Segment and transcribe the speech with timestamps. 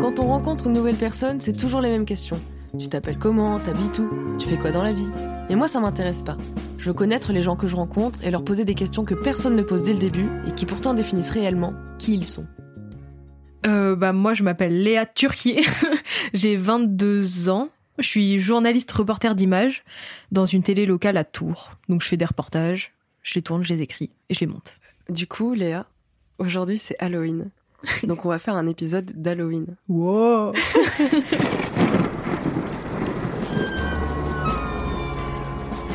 [0.00, 2.40] Quand on rencontre une nouvelle personne, c'est toujours les mêmes questions.
[2.78, 3.58] Tu t'appelles comment?
[3.58, 4.36] T'habites où?
[4.38, 5.08] Tu fais quoi dans la vie?
[5.48, 6.36] Et moi, ça m'intéresse pas.
[6.78, 9.56] Je veux connaître les gens que je rencontre et leur poser des questions que personne
[9.56, 12.46] ne pose dès le début et qui pourtant définissent réellement qui ils sont.
[13.66, 15.64] Euh, bah moi je m'appelle Léa Turquier,
[16.32, 19.82] j'ai 22 ans, je suis journaliste reporter d'images
[20.30, 21.72] dans une télé locale à Tours.
[21.88, 22.92] Donc je fais des reportages,
[23.22, 24.78] je les tourne, je les écris et je les monte.
[25.08, 25.86] Du coup, Léa,
[26.38, 27.50] aujourd'hui c'est Halloween.
[28.04, 29.76] Donc on va faire un épisode d'Halloween.
[29.88, 30.52] Wow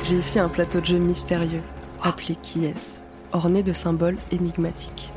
[0.04, 1.62] J'ai ici un plateau de jeu mystérieux,
[2.02, 3.00] appelé Qui est-ce?
[3.32, 5.14] Orné de symboles énigmatiques.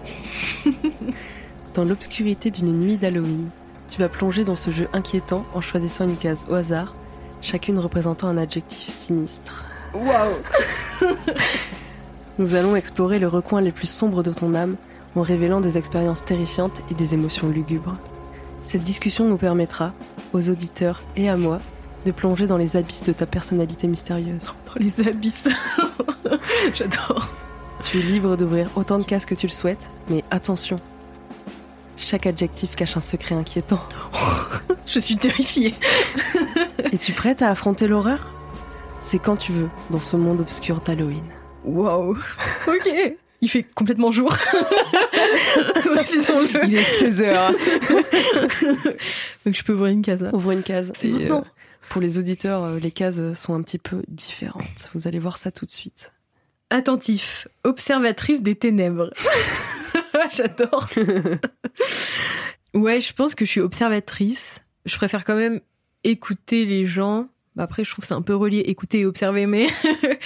[1.75, 3.49] dans l'obscurité d'une nuit d'Halloween,
[3.89, 6.95] tu vas plonger dans ce jeu inquiétant en choisissant une case au hasard,
[7.41, 9.65] chacune représentant un adjectif sinistre.
[9.95, 10.37] Waouh
[12.39, 14.77] Nous allons explorer le recoin les plus sombres de ton âme
[15.17, 17.97] en révélant des expériences terrifiantes et des émotions lugubres.
[18.63, 19.93] Cette discussion nous permettra,
[20.33, 21.61] aux auditeurs et à moi,
[22.05, 24.47] de plonger dans les abysses de ta personnalité mystérieuse.
[24.67, 25.49] Dans les abysses.
[26.75, 27.29] J'adore.
[27.83, 30.79] Tu es libre d'ouvrir autant de cases que tu le souhaites, mais attention.
[31.97, 33.81] Chaque adjectif cache un secret inquiétant.
[34.87, 35.75] Je suis terrifiée.
[36.93, 38.35] Es-tu prête à affronter l'horreur?
[39.01, 41.25] C'est quand tu veux, dans ce monde obscur d'Halloween.
[41.65, 42.19] Waouh
[42.67, 44.35] Ok il fait complètement jour.
[46.65, 47.35] Il est 16h.
[49.45, 50.35] Donc je peux ouvrir une case là.
[50.35, 50.93] Ouvre une case.
[50.95, 51.41] C'est Et, maintenant.
[51.41, 51.49] euh,
[51.91, 54.89] pour les auditeurs, euh, les cases sont un petit peu différentes.
[54.95, 56.13] Vous allez voir ça tout de suite.
[56.71, 59.11] Attentif, observatrice des ténèbres.
[60.35, 60.89] J'adore.
[62.75, 64.63] ouais, je pense que je suis observatrice.
[64.87, 65.61] Je préfère quand même
[66.03, 67.29] écouter les gens.
[67.57, 69.67] Bah, Après, je trouve que c'est un peu relié, écouter et observer, mais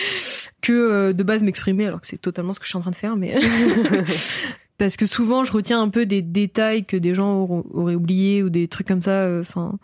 [0.62, 2.90] que euh, de base m'exprimer, alors que c'est totalement ce que je suis en train
[2.90, 3.16] de faire.
[3.16, 3.34] Mais
[4.78, 8.48] parce que souvent, je retiens un peu des détails que des gens auraient oubliés ou
[8.50, 9.22] des trucs comme ça.
[9.24, 9.78] euh, Enfin,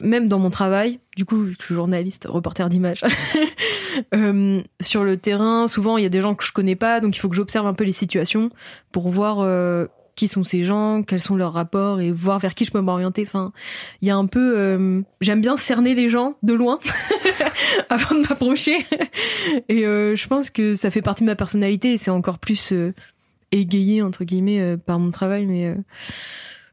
[0.00, 3.02] même dans mon travail, du coup, je suis journaliste, reporter d'images.
[4.14, 7.16] Euh, sur le terrain, souvent il y a des gens que je connais pas, donc
[7.16, 8.50] il faut que j'observe un peu les situations
[8.92, 9.38] pour voir
[10.16, 13.22] qui sont ces gens, quels sont leurs rapports et voir vers qui je peux m'orienter.
[13.22, 13.52] Enfin,
[14.00, 16.80] il y a un peu, euh, j'aime bien cerner les gens de loin
[17.90, 18.84] avant de m'approcher.
[19.68, 22.72] Et euh, je pense que ça fait partie de ma personnalité et c'est encore plus
[22.72, 22.94] euh,
[23.52, 25.46] égayé entre guillemets par mon travail.
[25.46, 25.76] Mais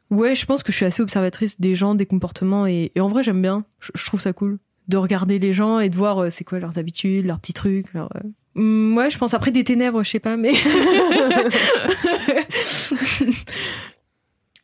[0.10, 3.24] ouais, je pense que je suis assez observatrice des gens, des comportements et, en vrai
[3.24, 3.66] j'aime bien.
[3.80, 7.26] Je, trouve ça cool de regarder les gens et de voir c'est quoi leurs habitudes,
[7.26, 8.10] leurs petits trucs, leurs.
[8.56, 10.54] Hum, ouais, je pense après des ténèbres, je sais pas, mais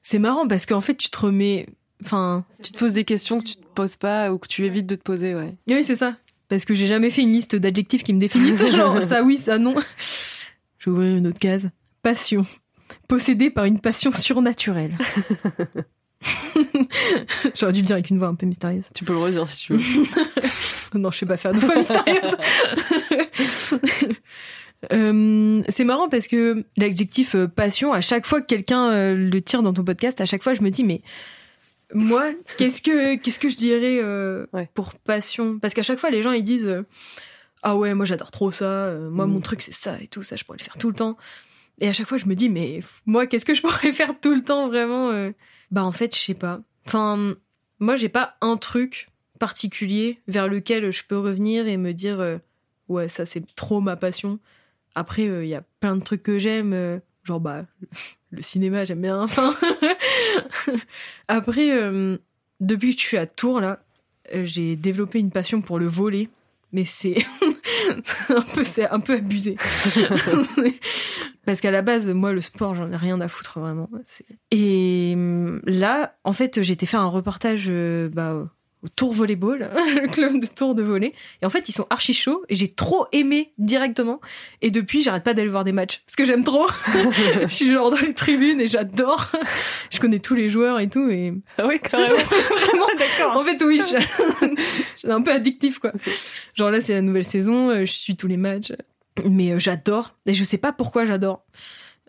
[0.04, 1.68] c'est marrant parce qu'en fait tu te remets,
[2.04, 4.86] enfin, Tu te poses des questions que tu te poses pas ou que tu évites
[4.86, 5.56] de te poser, ouais.
[5.70, 6.16] oui c'est ça,
[6.50, 9.58] parce que j'ai jamais fait une liste d'adjectifs qui me définissent, genre ça oui, ça
[9.58, 9.76] non.
[10.78, 11.70] Je vais ouvrir une autre case.
[12.04, 12.46] Passion,
[13.08, 14.98] possédé par une passion surnaturelle.
[17.56, 18.90] J'aurais dû le dire avec une voix un peu mystérieuse.
[18.94, 20.04] Tu peux le redire si tu veux.
[20.96, 22.36] Non, je sais pas faire de voix mystérieuse.
[24.94, 29.42] Euh, c'est marrant parce que l'adjectif euh, passion, à chaque fois que quelqu'un euh, le
[29.42, 31.02] tire dans ton podcast, à chaque fois je me dis mais
[31.94, 34.70] moi qu'est-ce que qu'est-ce que je dirais euh, Ouais.
[34.74, 35.60] pour passion?
[35.60, 36.84] Parce qu'à chaque fois les gens ils disent euh,
[37.62, 39.32] ah ouais moi j'adore trop ça, moi Mm.
[39.32, 41.18] mon truc c'est ça et tout ça je pourrais le faire tout le temps.
[41.82, 44.34] Et à chaque fois je me dis mais moi qu'est-ce que je pourrais faire tout
[44.34, 45.12] le temps vraiment
[45.72, 46.62] Bah en fait je sais pas.
[46.88, 47.36] Enfin
[47.80, 49.09] moi j'ai pas un truc
[49.40, 52.38] particulier vers lequel je peux revenir et me dire euh,
[52.88, 54.40] ouais ça c'est trop ma passion.
[54.96, 57.66] Après il y a plein de trucs que j'aime euh, genre bah
[58.32, 59.56] le cinéma j'aime bien enfin.
[61.28, 62.18] Après euh,
[62.60, 63.80] depuis que je suis à Tours là
[64.34, 66.30] euh, j'ai développé une passion pour le volet
[66.72, 67.26] mais c'est
[68.30, 69.56] un peu c'est un peu abusé.
[71.46, 73.90] Parce qu'à la base moi le sport j'en ai rien à foutre vraiment.
[74.52, 78.48] Et euh, là en fait été faire un reportage euh, bah,
[78.84, 79.70] au Tour Volleyball,
[80.02, 81.14] le club de Tour de volley.
[81.42, 84.22] Et en fait, ils sont archi chauds et j'ai trop aimé directement.
[84.62, 86.68] Et depuis, j'arrête pas d'aller voir des matchs parce que j'aime trop.
[87.42, 89.32] je suis genre dans les tribunes et j'adore.
[89.90, 91.10] je connais tous les joueurs et tout.
[91.10, 93.38] Et Ah oui, c'est vraiment d'accord.
[93.38, 93.82] En fait, oui,
[94.96, 95.92] suis un peu addictif quoi.
[96.56, 98.72] Genre là, c'est la nouvelle saison, euh, je suis tous les matchs,
[99.26, 100.16] mais euh, j'adore.
[100.26, 101.44] Et je sais pas pourquoi j'adore.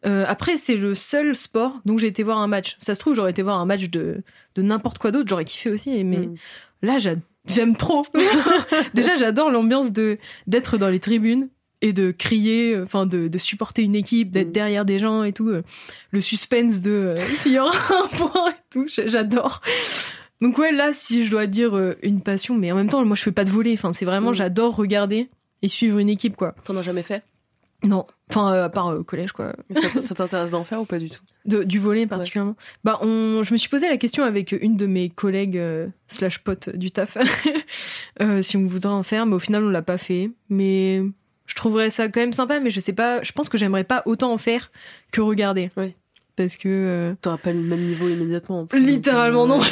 [0.07, 2.77] Euh, après, c'est le seul sport donc j'ai été voir un match.
[2.79, 4.23] Ça se trouve, j'aurais été voir un match de,
[4.55, 6.03] de n'importe quoi d'autre, j'aurais kiffé aussi.
[6.05, 6.35] Mais Mm.
[6.83, 7.15] là, j'a-
[7.47, 8.05] j'aime trop.
[8.95, 11.49] Déjà, j'adore l'ambiance de d'être dans les tribunes
[11.83, 14.53] et de crier, euh, enfin de, de supporter une équipe, d'être Mm.
[14.53, 15.49] derrière des gens et tout.
[15.51, 15.63] euh,
[16.13, 19.61] Le suspense de euh, s'il y aura un point et tout, j'adore.
[20.41, 23.17] Donc ouais, là, si je dois dire euh, une passion, mais en même temps, moi,
[23.17, 23.75] je fais pas de voler.
[23.75, 24.35] Enfin, c'est vraiment, Mm.
[24.35, 25.29] j'adore regarder
[25.63, 26.55] et suivre une équipe, quoi.
[26.65, 27.23] T'en as jamais fait?
[27.83, 29.55] Non, enfin euh, à part au collège quoi.
[29.71, 31.23] Mais ça, t'intéresse d'en faire ou pas du tout?
[31.47, 32.55] De- du volet particulièrement.
[32.85, 36.41] Bah on, je me suis posé la question avec une de mes collègues euh, slash
[36.41, 37.17] potes du taf
[38.21, 40.31] euh, si on voudrait en faire, mais au final on l'a pas fait.
[40.51, 41.03] Mais
[41.47, 43.23] je trouverais ça quand même sympa, mais je sais pas.
[43.23, 44.71] Je pense que j'aimerais pas autant en faire
[45.11, 45.71] que regarder.
[45.79, 45.95] Oui.
[46.37, 48.61] Parce que euh, T'auras pas le même niveau immédiatement.
[48.61, 48.79] en plus.
[48.81, 49.61] Littéralement non.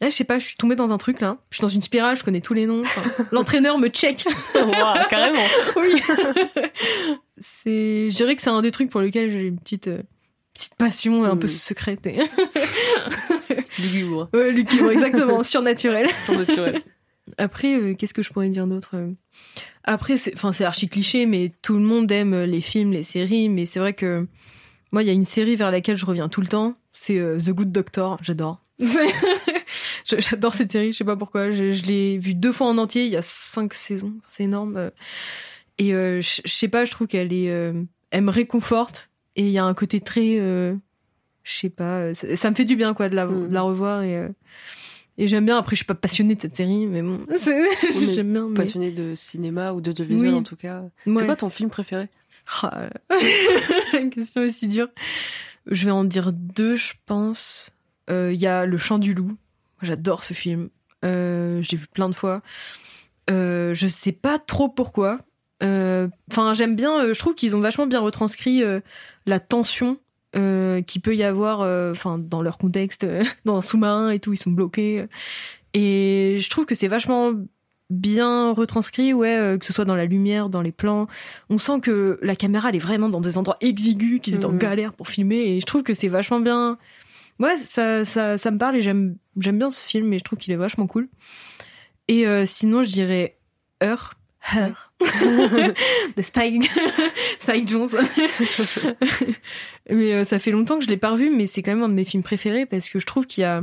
[0.00, 1.38] là, je sais pas, je suis tombée dans un truc là.
[1.50, 2.82] Je suis dans une spirale, je connais tous les noms.
[2.82, 3.02] Enfin,
[3.32, 4.24] L'entraîneur me check.
[4.54, 5.44] Ouah, carrément.
[5.76, 6.00] oui.
[7.38, 10.02] c'est, je dirais que c'est un des trucs pour lesquels j'ai une petite euh,
[10.54, 11.50] petite passion un peu Mm.
[11.50, 12.06] secrète.
[12.06, 12.18] Et...
[13.78, 14.28] Lugubre.
[14.32, 16.08] ouais, lugubre, exactement, surnaturel.
[16.18, 16.80] Surnaturel.
[17.38, 19.10] Après, euh, qu'est-ce que je pourrais dire d'autre euh?
[19.84, 23.48] Après, c'est, enfin, c'est archi cliché, mais tout le monde aime les films, les séries.
[23.48, 24.26] Mais c'est vrai que
[24.92, 26.76] moi, il y a une série vers laquelle je reviens tout le temps.
[26.92, 28.16] C'est euh, The Good Doctor.
[28.22, 28.62] J'adore.
[30.06, 30.92] J'adore cette série.
[30.92, 31.50] Je sais pas pourquoi.
[31.50, 33.04] Je, je l'ai vue deux fois en entier.
[33.04, 34.14] Il y a cinq saisons.
[34.26, 34.76] C'est énorme.
[34.76, 34.90] euh.
[35.78, 36.84] Et euh, je je sais pas.
[36.84, 37.72] Je trouve qu'elle est, euh,
[38.10, 39.10] elle me réconforte.
[39.36, 40.74] Et il y a un côté très, euh,
[41.42, 42.14] je sais pas.
[42.14, 43.48] Ça, ça me fait du bien quoi de la, Mm.
[43.48, 44.28] de la revoir et.
[45.18, 47.26] et j'aime bien, après je suis pas passionnée de cette série, mais bon,
[48.14, 48.48] j'aime bien.
[48.48, 48.54] Mais...
[48.56, 50.34] Passionné de cinéma ou d'audiovisuel Oui.
[50.34, 50.82] en tout cas.
[51.06, 51.16] Ouais.
[51.16, 52.08] C'est quoi ton film préféré?
[52.62, 52.88] Ah,
[53.92, 54.88] la question est si dure.
[55.66, 57.74] Je vais en dire deux, je pense.
[58.08, 59.32] Euh, Il y a Le Chant du Loup.
[59.82, 60.68] J'adore ce film.
[61.04, 62.42] Euh, je l'ai vu plein de fois.
[63.30, 65.18] Euh, je sais pas trop pourquoi.
[65.62, 67.00] Euh, Enfin, j'aime bien.
[67.04, 68.80] euh, je trouve qu'ils ont vachement bien retranscrit euh,
[69.26, 69.98] la tension
[70.34, 71.60] qu'il peut y avoir.
[71.92, 73.06] Enfin, dans leur contexte,
[73.46, 75.06] dans un sous-marin et tout, ils sont bloqués.
[75.72, 77.32] Et je trouve que c'est vachement
[77.88, 81.06] bien retranscrit, ouais, euh, que ce soit dans la lumière, dans les plans.
[81.48, 84.52] On sent que la caméra, elle est vraiment dans des endroits exigus, qu'ils étaient en
[84.52, 84.58] Mhm.
[84.58, 85.56] galère pour filmer.
[85.56, 86.76] Et je trouve que c'est vachement bien.
[87.38, 90.52] Ouais, ça, ça, ça me parle et j'aime, bien ce film et je trouve qu'il
[90.52, 91.08] est vachement cool.
[92.08, 93.36] Et euh, sinon, je dirais
[93.82, 94.14] Heure.
[94.56, 94.92] Heure.
[96.16, 96.70] de Spike,
[97.40, 97.88] Spike Jones.
[99.90, 101.88] mais euh, ça fait longtemps que je l'ai pas revu, mais c'est quand même un
[101.88, 103.62] de mes films préférés parce que je trouve qu'il y a.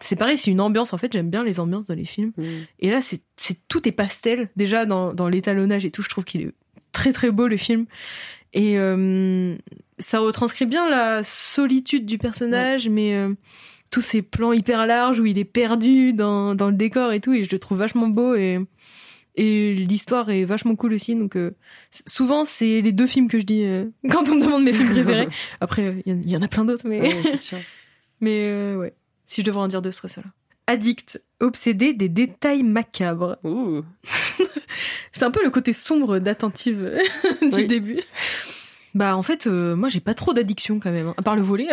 [0.00, 0.92] C'est pareil, c'est une ambiance.
[0.92, 2.32] En fait, j'aime bien les ambiances dans les films.
[2.36, 2.44] Mm.
[2.80, 3.22] Et là, c'est
[3.68, 4.50] tout est pastel.
[4.56, 6.52] Déjà dans, dans l'étalonnage et tout, je trouve qu'il est
[6.90, 7.86] très très beau le film.
[8.54, 9.56] Et euh,
[9.98, 13.34] ça retranscrit bien la solitude du personnage, mais euh,
[13.90, 17.32] tous ces plans hyper larges où il est perdu dans, dans le décor et tout.
[17.32, 18.58] Et je le trouve vachement beau et
[19.34, 21.14] et l'histoire est vachement cool aussi.
[21.14, 21.52] Donc euh,
[22.06, 24.90] souvent c'est les deux films que je dis euh, quand on me demande mes films
[24.90, 25.28] préférés.
[25.60, 27.56] Après, il y en- il y, en a plein d'autres, mais Ouais, sûr.
[28.20, 28.92] mais euh, ouais.
[29.24, 30.26] Si je devrais en dire deux, ce serait cela.
[30.66, 33.36] Addict, obsédé des détails macabres.
[33.44, 33.82] Ouh.
[35.12, 36.98] C'est un peu le côté sombre d'attentive
[37.42, 37.66] du Oui.
[37.66, 38.00] début.
[38.94, 41.40] Bah en fait, euh, moi j'ai pas trop d'addiction quand même, hein, à part le
[41.42, 41.66] volet.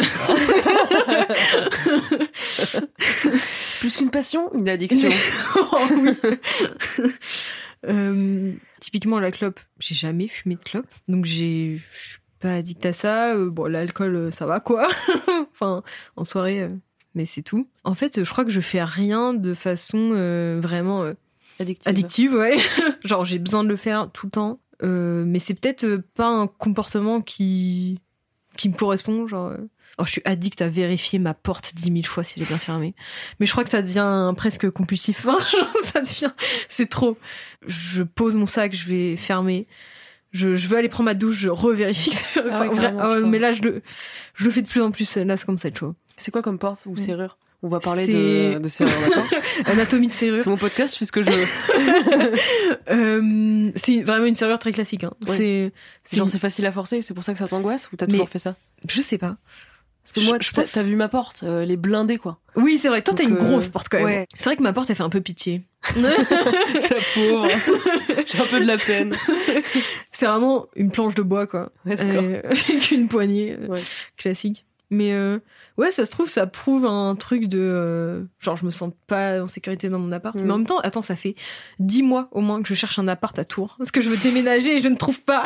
[3.80, 5.10] Plus qu'une passion, une addiction.
[5.58, 6.12] Oh oui.
[7.88, 8.52] Euh,
[8.82, 12.94] typiquement la clope, j'ai jamais fumé de clope, donc j'ai, je suis pas addict à
[12.94, 13.34] ça.
[13.36, 14.88] Euh, bon, l'alcool, ça va quoi.
[15.54, 15.84] enfin,
[16.18, 16.70] en soirée, euh,
[17.16, 17.70] mais c'est tout.
[17.86, 21.14] En fait, je crois que je fais rien de façon euh, vraiment euh,
[21.60, 21.90] Addictive.
[21.90, 22.58] addictive, ouais.
[23.04, 26.28] Genre j'ai besoin de le faire tout le temps, Euh, mais c'est peut-être euh, pas
[26.28, 28.00] un comportement qui
[28.58, 29.28] qui me correspond.
[29.28, 29.58] Genre, euh,
[29.98, 32.58] oh, je suis addict à vérifier ma porte dix mille fois si elle est bien
[32.58, 32.94] fermée.
[33.40, 35.26] Mais je crois que ça devient presque compulsif.
[35.28, 36.32] Enfin, genre, ça devient,
[36.70, 37.18] c'est trop.
[37.68, 39.68] Je pose mon sac, je vais fermer.
[40.32, 42.12] Je, je veux aller prendre ma douche, je revérifie.
[42.12, 42.70] que c'est- Ah enfin, ouais,
[43.10, 43.28] ouais, putain.
[43.28, 43.82] mais là, je le,
[44.36, 45.18] je le fais de plus en plus.
[45.18, 45.96] Là, c'est comme ça, être chaud.
[46.18, 47.38] C'est quoi comme porte ou serrure?
[47.62, 48.94] On va parler de, de serrure,
[49.66, 50.42] Anatomie de serrure.
[50.42, 52.32] C'est mon podcast, je fais ce que je veux.
[52.92, 55.04] Euh, c'est vraiment une serrure très classique.
[55.04, 55.12] Hein.
[55.28, 55.72] Ouais.
[56.04, 58.30] C'est, Genre, c'est facile à forcer, c'est pour ça que ça t'angoisse ou t'as toujours
[58.30, 58.56] fait ça
[58.88, 59.36] je sais pas.
[60.04, 62.40] Parce que moi, t'as pense- vu ma porte, euh, les blindés, quoi.
[62.56, 63.02] Oui, c'est vrai.
[63.02, 64.06] Toi, t'as une euh, grosse porte quand même.
[64.08, 64.28] ouais.
[64.36, 65.64] C'est vrai que ma porte, elle fait un peu pitié.
[65.98, 66.10] La
[67.14, 67.48] pauvre.
[68.26, 69.16] J'ai un peu de la peine.
[70.12, 71.72] c'est vraiment une planche de bois, quoi.
[71.86, 72.24] Ouais, d'accord.
[72.24, 73.82] Euh, avec une poignée Ouais.
[74.18, 74.66] classique.
[74.92, 75.38] Mais euh,
[75.78, 79.40] ouais, ça se trouve, ça prouve un truc de euh, genre je me sens pas
[79.40, 80.36] en sécurité dans mon appart.
[80.36, 80.44] Mm.
[80.44, 81.36] Mais en même temps, attends, ça fait
[81.78, 84.18] dix mois au moins que je cherche un appart à Tours parce que je veux
[84.18, 85.44] déménager et je ne trouve pas.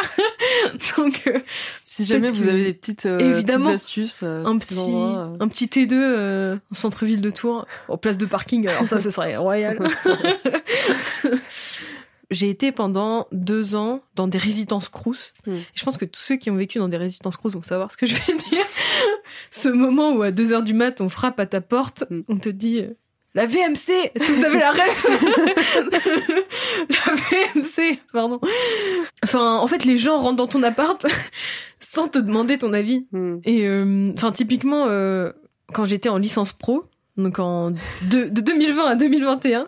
[0.98, 1.40] Donc euh,
[1.84, 3.66] Si jamais vous avez des petites, euh, Évidemment.
[3.66, 5.38] petites astuces, euh, un petits petit endroits, euh.
[5.42, 8.68] un petit T2 euh, en centre-ville de Tours en place de parking.
[8.68, 9.78] Alors ça, ce serait royal.
[12.32, 15.34] J'ai été pendant deux ans dans des résidences crous.
[15.46, 15.52] Mm.
[15.52, 17.92] Et Je pense que tous ceux qui ont vécu dans des résidences crous vont savoir
[17.92, 18.66] ce que je vais dire.
[19.52, 22.22] Ce moment où à deux heures du mat, on frappe à ta porte, Mm.
[22.28, 22.94] on te dit euh,
[23.36, 24.12] la VMC.
[24.14, 25.06] Est-ce que vous avez la ref
[26.90, 28.40] La VMC, pardon.
[29.24, 31.06] Enfin, en fait, les gens rentrent dans ton appart
[31.80, 33.08] sans te demander ton avis.
[33.12, 33.38] Hmm.
[33.44, 35.32] Et euh, enfin typiquement euh,
[35.74, 36.86] quand j'étais en licence pro,
[37.18, 39.68] donc en de, de 2020 à 2021,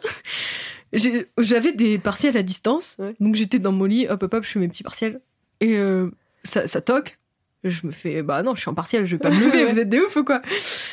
[0.93, 3.15] j'ai- j'avais des partiels à distance, Ouais.
[3.19, 5.21] donc j'étais dans mon lit, hop hop hop, je fais mes petits partiels
[5.61, 6.09] et euh,
[6.43, 7.17] ça, ça toque.
[7.65, 9.79] Je me fais bah non, je suis en partiel, je vais pas me lever, vous
[9.79, 10.39] êtes des ouf ou quoi?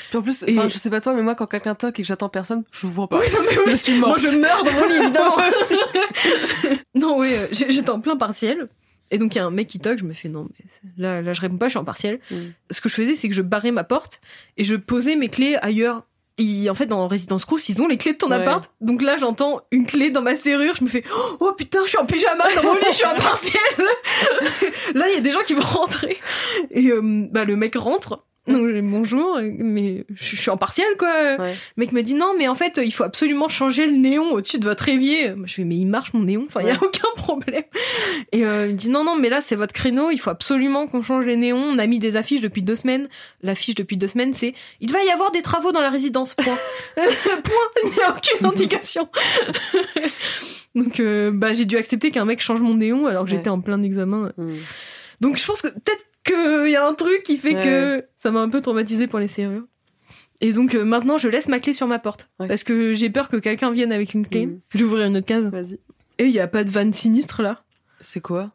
[0.09, 2.09] Puis en plus, enfin, je sais pas toi, mais moi, quand quelqu'un toque et que
[2.09, 3.19] j'attends personne, je vous vois pas.
[3.19, 3.73] Oui, non, mais oui.
[3.73, 4.23] Je suis Moi morte.
[4.23, 5.37] je meurs dans mon lit évidemment.
[6.95, 8.69] non oui, euh, j'étais en plein partiel.
[9.11, 10.64] Et donc il y a un mec qui toque, je me fais non mais
[10.97, 12.19] là là je réponds pas, je suis en partiel.
[12.31, 12.37] Mm.
[12.71, 14.23] Ce que je faisais c'est que je barrais ma porte
[14.57, 16.07] et je posais mes clés ailleurs.
[16.39, 18.37] Et en fait dans Résidence Crous, ils ont les clés de ton Ouais.
[18.37, 18.71] appart.
[18.81, 21.05] Donc là j'entends une clé dans ma serrure, je me fais
[21.41, 23.61] oh putain, je suis en pyjama dans mon lit, je suis en partiel.
[24.95, 26.19] là il y a des gens qui vont rentrer
[26.71, 28.25] et euh, bah le mec rentre.
[28.49, 31.08] Donc je dis, bonjour, mais je suis en partiel quoi.
[31.38, 31.54] Ouais.
[31.76, 34.58] Le mec me dit non, mais en fait, il faut absolument changer le néon au-dessus
[34.58, 35.32] de votre évier.
[35.34, 37.62] Moi, je fais mais il marche mon néon, enfin il y a aucun problème.
[38.32, 40.88] Et euh, il me dit non non, mais là c'est votre créneau, il faut absolument
[40.88, 41.62] qu'on change les néons.
[41.62, 43.08] On a mis des affiches depuis deux semaines.
[43.42, 46.34] L'affiche depuis deux semaines, c'est il va y avoir des travaux dans la résidence.
[46.34, 46.58] Point.
[46.96, 47.04] Point.
[47.84, 49.08] Il n'y a aucune indication.
[50.75, 53.37] Donc euh, bah j'ai dû accepter qu'un mec change mon néon alors que Ouais.
[53.37, 54.32] j'étais en plein examen.
[54.37, 54.54] Mm.
[55.20, 57.62] Donc je pense que peut-être qu'il y a un truc qui fait Ouais.
[57.64, 59.64] que ça m'a un peu traumatisé pour les serrures.
[60.41, 62.49] Et donc euh, maintenant je laisse ma clé sur ma porte Ouais.
[62.49, 64.49] parce que j'ai peur que quelqu'un vienne avec une clé.
[64.71, 65.45] Je vais ouvrir une autre case.
[65.47, 65.79] Vas-y.
[66.19, 67.62] Et il y a pas de vanne sinistre là.
[68.00, 68.50] C'est quoi?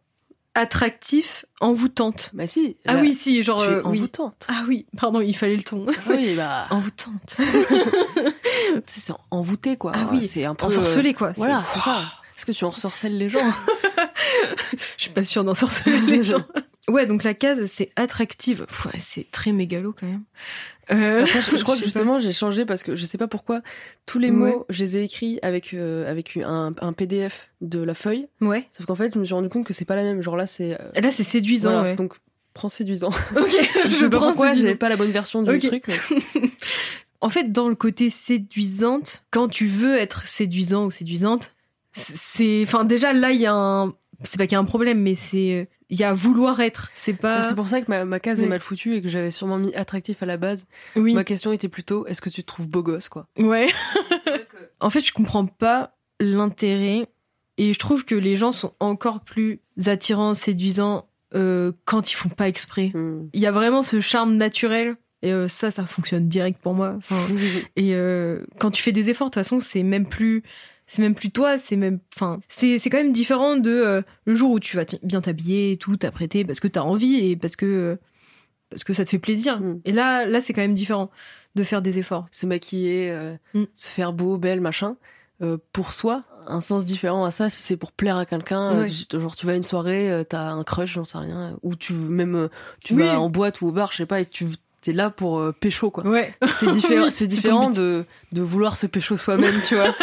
[0.56, 2.32] Attractif, envoûtante.
[2.34, 2.78] Bah si.
[2.88, 4.00] Ah là, oui si genre Tu euh, oui.
[4.00, 4.48] envoûtante.
[4.50, 5.86] Ah oui, pardon, il fallait le ton.
[6.10, 6.66] Oui, bah.
[6.72, 7.38] envoûtante.
[8.88, 9.92] C'est envoûté, quoi.
[9.96, 10.66] Ah oui, c'est un peu.
[10.66, 11.32] Ensorcelée quoi.
[11.36, 12.00] Voilà, C'est- c'est ça.
[12.36, 13.40] Est-ce que tu ensorcelles les gens
[14.98, 16.44] Je suis pas sûre d'ensorceler les gens.
[16.90, 18.66] Ouais, donc la case c'est attractive.
[18.86, 20.24] Ouais, c'est très mégalo quand même.
[20.92, 23.62] Euh, Après, je, je crois que justement, j'ai changé parce que je sais pas pourquoi.
[24.06, 24.36] Tous les Ouais.
[24.52, 28.28] mots, je les ai écrits avec, euh, avec un, un PDF de la feuille.
[28.40, 28.68] Ouais.
[28.72, 30.22] Sauf qu'en fait, je me suis rendu compte que c'est pas la même.
[30.22, 30.74] Genre là, c'est.
[30.80, 31.72] euh, Là c'est séduisant.
[31.72, 31.96] voilà, ouais.
[31.96, 32.14] Donc,
[32.54, 33.10] prends séduisant.
[33.36, 33.52] Ok,
[33.86, 35.84] Je sais pas prends pourquoi, j'avais pas la bonne version du truc.
[35.90, 36.50] mais-
[37.20, 41.54] En fait, dans le côté séduisante, quand tu veux être séduisant ou séduisante,
[41.94, 45.02] c'est, enfin, déjà là, il y a un, c'est pas qu'il y a un problème,
[45.02, 46.90] mais c'est, il y a vouloir être.
[46.94, 47.42] C'est pas.
[47.42, 49.74] C'est pour ça que ma, ma case est mal foutue et que j'avais sûrement mis
[49.76, 50.68] attractif à la base.
[50.96, 51.14] Oui.
[51.14, 53.28] Ma question était plutôt est-ce que tu te trouves beau gosse, quoi?
[53.38, 53.68] Ouais.
[54.80, 57.08] En fait, je comprends pas l'intérêt
[57.58, 62.30] et je trouve que les gens sont encore plus attirants, séduisants euh, quand ils font
[62.30, 62.92] pas exprès.
[62.94, 63.30] Hmm.
[63.34, 64.96] Il y a vraiment ce charme naturel.
[65.24, 66.94] Et euh, ça, ça fonctionne direct pour moi.
[66.98, 67.16] Enfin,
[67.76, 70.44] Et euh, quand tu fais des efforts, de toute façon, c'est même plus,
[70.88, 74.36] c'est même plus toi, c'est même, enfin, c'est c'est quand même différent de euh, le
[74.36, 77.56] jour où tu vas bien t'habiller, et tout, t'apprêter parce que t'as envie et parce
[77.56, 77.96] que euh,
[78.70, 79.60] parce que ça te fait plaisir.
[79.62, 79.82] Mm.
[79.86, 81.10] Et là, là, c'est quand même différent
[81.56, 82.28] de faire des efforts.
[82.32, 83.64] se maquiller, euh, Mm.
[83.74, 84.96] se faire beau, belle, machin.
[85.42, 88.82] Euh, pour soi, un sens différent à ça, si c'est pour plaire à quelqu'un, euh,
[88.84, 88.88] Ouais.
[88.90, 91.76] tu- genre tu vas à une soirée, euh, t'as un crush, j'en sais rien, ou
[91.76, 92.48] tu même euh,
[92.84, 93.04] tu Oui.
[93.04, 94.46] vas en boîte ou au bar, je sais pas, et tu
[94.88, 96.06] t'es là pour euh, pécho quoi.
[96.08, 96.34] Ouais.
[96.60, 99.94] C'est différent, Oui, c'est différent de de vouloir se pécho soi-même, tu vois.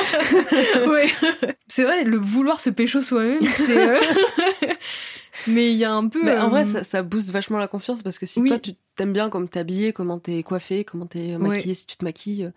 [0.88, 1.08] ouais.
[1.68, 3.76] C'est vrai, le vouloir se pécho soi-même, c'est.
[3.88, 3.98] euh,
[5.46, 6.22] Mais il y a un peu.
[6.24, 8.48] Mais en euh, vrai, ça, ça booste vachement la confiance parce que si Oui.
[8.48, 11.96] toi tu t'aimes bien comme t'es habillé, comment t'es coiffé, comment t'es maquillé, si tu
[11.96, 12.50] te maquilles, euh,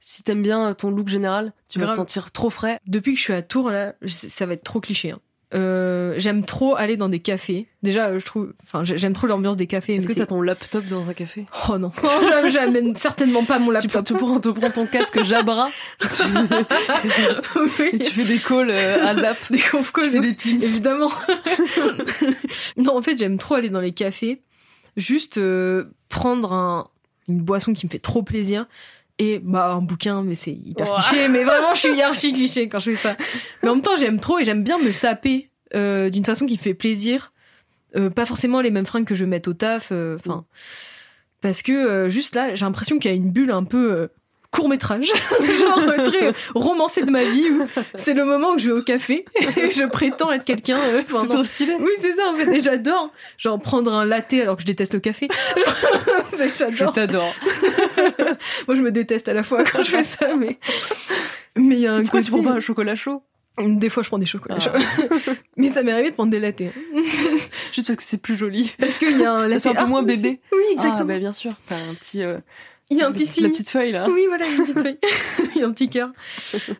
[0.00, 2.78] si t'aimes bien ton look général, tu vas te sentir trop frais.
[2.86, 5.12] depuis que je suis à Tours là, ça va être trop cliché.
[5.12, 5.20] hein.
[5.54, 7.68] Euh, j'aime trop aller dans des cafés.
[7.82, 9.94] Déjà, je trouve, enfin, j'ai- j'aime trop l'ambiance des cafés.
[9.94, 11.46] Est-ce que t'as ton laptop dans un café?
[11.70, 11.90] Oh non,
[12.28, 14.04] j'aime- j'amène certainement pas mon tu, laptop.
[14.04, 15.68] tu prends, tu prends ton casque Jabra
[16.00, 16.22] tu,
[17.56, 17.88] Oui.
[17.94, 19.38] et tu fais des calls euh, à Zap.
[19.50, 20.60] des conf Tu calls, fais des teams.
[20.60, 21.10] évidemment.
[22.76, 24.42] non, en fait, j'aime trop aller dans les cafés,
[24.96, 26.88] juste euh, prendre un,
[27.28, 28.66] une boisson qui me fait trop plaisir.
[29.20, 31.28] Et bah un bouquin, mais c'est hyper cliché.
[31.28, 33.16] Mais vraiment, je suis archi cliché quand je fais ça.
[33.62, 36.54] Mais en même temps, j'aime trop et j'aime bien me saper euh, d'une façon qui
[36.54, 37.32] me fait plaisir.
[37.96, 39.88] Euh, pas forcément les mêmes fringues que je mettre au taf.
[39.90, 40.44] euh, Enfin,
[41.40, 44.08] parce que euh, juste là, j'ai l'impression qu'il y a une bulle un peu euh,
[44.50, 45.06] court métrage,
[45.60, 47.50] genre euh, très romancé de ma vie.
[47.50, 50.78] où C'est le moment où je vais au café et je prétends être quelqu'un.
[50.78, 51.74] euh, C'est trop stylé.
[51.78, 53.12] oui, c'est ça, en fait, et j'adore.
[53.36, 55.28] Genre, prendre un latte alors que je déteste le café.
[56.34, 56.92] C'est- Je j'adore.
[56.94, 57.34] t'adore.
[58.66, 60.58] Moi, je me déteste à la fois quand je fais ça, mais.
[61.56, 63.22] Mais il y a un Pourquoi tu prends pas un chocolat chaud?
[63.60, 64.78] Des fois, je prends des chocolats Ah.
[64.78, 65.32] chauds.
[65.56, 66.62] mais ça m'est arrivé de prendre des lattes.
[67.72, 68.72] Juste parce que c'est plus joli.
[68.78, 70.40] Parce qu'il y a un latte un peu moins bébé.
[70.52, 71.04] Oui, Ah, exactement.
[71.06, 72.22] bah bien sûr, t'as un petit.
[72.22, 72.38] euh,
[72.90, 73.50] il y a un petit la signe.
[73.50, 74.06] petite feuille là.
[74.08, 74.98] Oui, voilà, il y a une petite feuille.
[75.54, 76.10] il y a un petit cœur.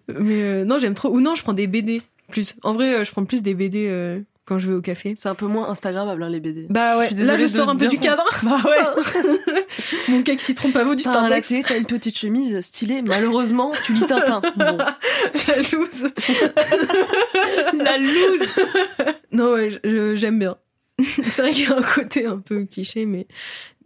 [0.09, 1.11] Mais euh, non, j'aime trop.
[1.11, 2.57] Ou non, je prends des BD plus.
[2.63, 5.15] En vrai, euh, je prends plus des BD euh, quand je vais au café.
[5.17, 6.67] C'est un peu moins Instagrammable hein, les BD.
[6.71, 8.25] Bah ouais, là je sors un peu du cadre.
[8.43, 9.63] Bah ouais.
[10.09, 13.03] Mon cake citron pavot du T'as un t'as une petite chemise stylée.
[13.03, 14.41] Malheureusement, tu lis Tintin.
[14.57, 14.77] Bon.
[15.47, 16.13] La loose.
[17.75, 18.61] La loose.
[19.33, 19.71] Non, ouais,
[20.17, 20.57] j'aime bien.
[21.23, 23.27] C'est vrai qu'il y a un côté un peu cliché, mais,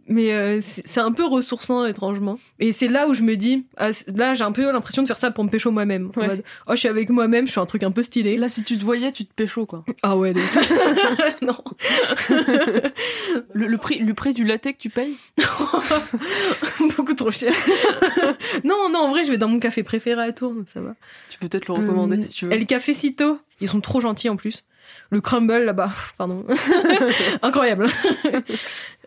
[0.07, 2.37] Mais euh, c'est un peu ressourçant étrangement.
[2.59, 5.17] Et c'est là où je me dis, ah, là j'ai un peu l'impression de faire
[5.17, 6.11] ça pour me pécho moi-même.
[6.15, 6.27] En Ouais.
[6.27, 8.35] mode, oh je suis avec moi-même, je fais un truc un peu stylé.
[8.35, 9.85] Là, si tu te voyais, tu te pécho, quoi.
[10.03, 10.33] Ah ouais,
[11.41, 11.55] non.
[13.53, 15.15] Le, le prix, le prix du latte que tu payes?
[16.97, 17.53] Beaucoup trop cher.
[18.63, 20.95] non, non, en vrai, je vais dans mon café préféré à Tours, ça va.
[21.29, 22.51] Tu peux peut-être le recommander Euh, si tu veux.
[22.53, 23.39] El Cafecito.
[23.61, 24.65] Ils sont trop gentils en plus.
[25.09, 26.45] Le crumble là-bas, pardon.
[27.41, 27.87] Incroyable.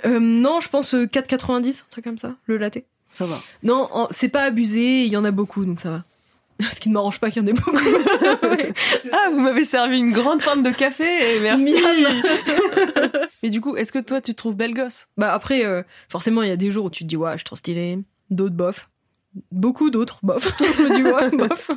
[0.07, 2.79] Euh, non, je pense euh, 4,90, un truc comme ça, le latte.
[3.11, 3.41] Ça va.
[3.63, 6.05] Non, c'est pas abusé, il y en a beaucoup, donc ça va.
[6.73, 7.77] Ce qui ne m'arrange pas qu'il y en ait beaucoup.
[9.13, 11.75] Ah, vous m'avez servi une grande pinte de café et merci.
[13.43, 15.07] Mais du coup, est-ce que toi, tu te trouves belle gosse?
[15.17, 17.39] Bah après, euh, forcément, il y a des jours où tu te dis, ouais, je
[17.39, 17.99] suis trop stylé.
[18.31, 18.89] D'autres, bof.
[19.53, 20.53] Beaucoup d'autres, bof.
[20.59, 21.71] je me dis, ouais, bof.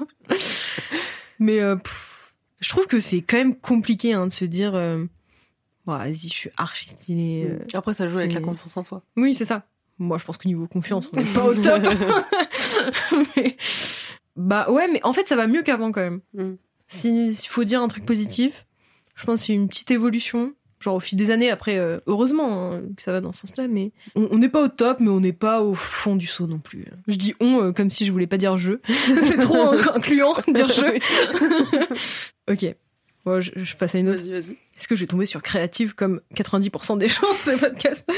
[1.39, 5.05] Mais euh, pff, je trouve que c'est quand même compliqué hein, de se dire, euh,
[5.97, 7.47] vas-y, je suis archi stylé.
[7.49, 7.59] euh.
[7.77, 9.01] Après, ça joue avec la confiance en soi.
[9.17, 9.63] Oui, c'est ça.
[9.97, 11.83] Moi, je pense que niveau confiance, on est pas au top.
[13.35, 13.57] Mais-
[14.35, 16.21] Bah ouais, mais en fait, ça va mieux qu'avant quand même.
[16.33, 16.53] Mm.
[16.87, 18.65] Si- S'il faut dire un truc positif,
[19.15, 20.53] je pense que c'est une petite évolution.
[20.79, 23.67] Genre au fil des années, après, euh, heureusement hein, que ça va dans ce sens-là,
[23.67, 26.59] mais on n'est pas au top, mais on n'est pas au fond du saut non
[26.59, 26.85] plus.
[27.09, 28.73] Je dis on euh, comme si je voulais pas dire je.
[29.25, 32.53] c'est trop incluant de dire je.
[32.53, 32.75] ok.
[33.25, 34.19] Bon, je, je passe à une autre.
[34.19, 34.57] Vas-y, vas-y.
[34.77, 38.09] Est-ce que je vais tomber sur créative comme 90% des gens de ce podcast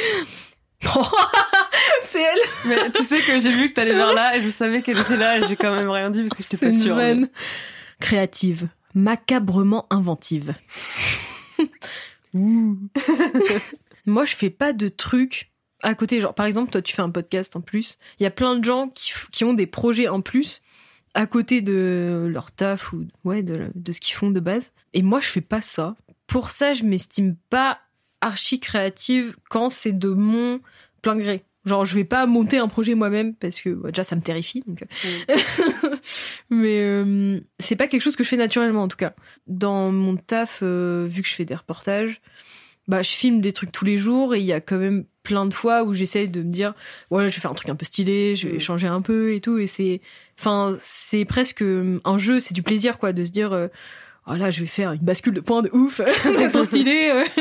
[2.03, 4.81] C'est elle Mais tu sais que j'ai vu que t'allais vers là et je savais
[4.81, 6.97] qu'elle était là et j'ai quand même rien dit parce que j'étais pas sûre.
[7.99, 10.53] Créative, macabrement inventive.
[12.33, 15.51] Moi, je fais pas de trucs
[15.83, 16.19] à côté.
[16.19, 17.97] Genre, par exemple, toi, tu fais un podcast en plus.
[18.19, 20.61] Il y a plein de gens qui, qui ont des projets en plus
[21.13, 24.73] à côté de leur taf ou ouais de, de ce qu'ils font de base.
[24.93, 25.95] Et moi, je fais pas ça.
[26.27, 27.79] Pour ça, je m'estime pas
[28.21, 30.61] archi créative quand c'est de mon
[31.01, 31.43] plein gré.
[31.65, 34.63] Genre, je vais pas monter un projet moi-même parce que bah, déjà ça me terrifie.
[34.65, 34.83] Donc,
[35.29, 35.37] euh.
[36.49, 39.13] Mais euh, c'est pas quelque chose que je fais naturellement en tout cas.
[39.45, 42.19] Dans mon taf, euh, vu que je fais des reportages,
[42.87, 45.45] bah je filme des trucs tous les jours et il y a quand même plein
[45.45, 46.73] de fois où j'essaye de me dire
[47.11, 48.59] ouais je vais faire un truc un peu stylé, je vais Mm.
[48.59, 50.01] changer un peu et tout et c'est
[50.39, 53.67] enfin c'est presque un jeu, c'est du plaisir quoi de se dire euh,
[54.27, 57.23] oh là je vais faire une bascule de points de ouf, c'est trop stylé.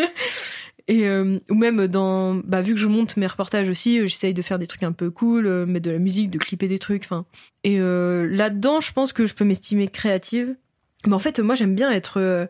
[0.88, 4.34] Et euh, ou même dans bah vu que je monte mes reportages aussi, euh, j'essaye
[4.34, 6.80] de faire des trucs un peu cool, euh, mettre de la musique, de clipper des
[6.80, 7.26] trucs, enfin.
[7.62, 10.56] Et euh, là-dedans, je pense que je peux m'estimer créative.
[11.06, 12.46] Mais en fait, moi j'aime bien être euh,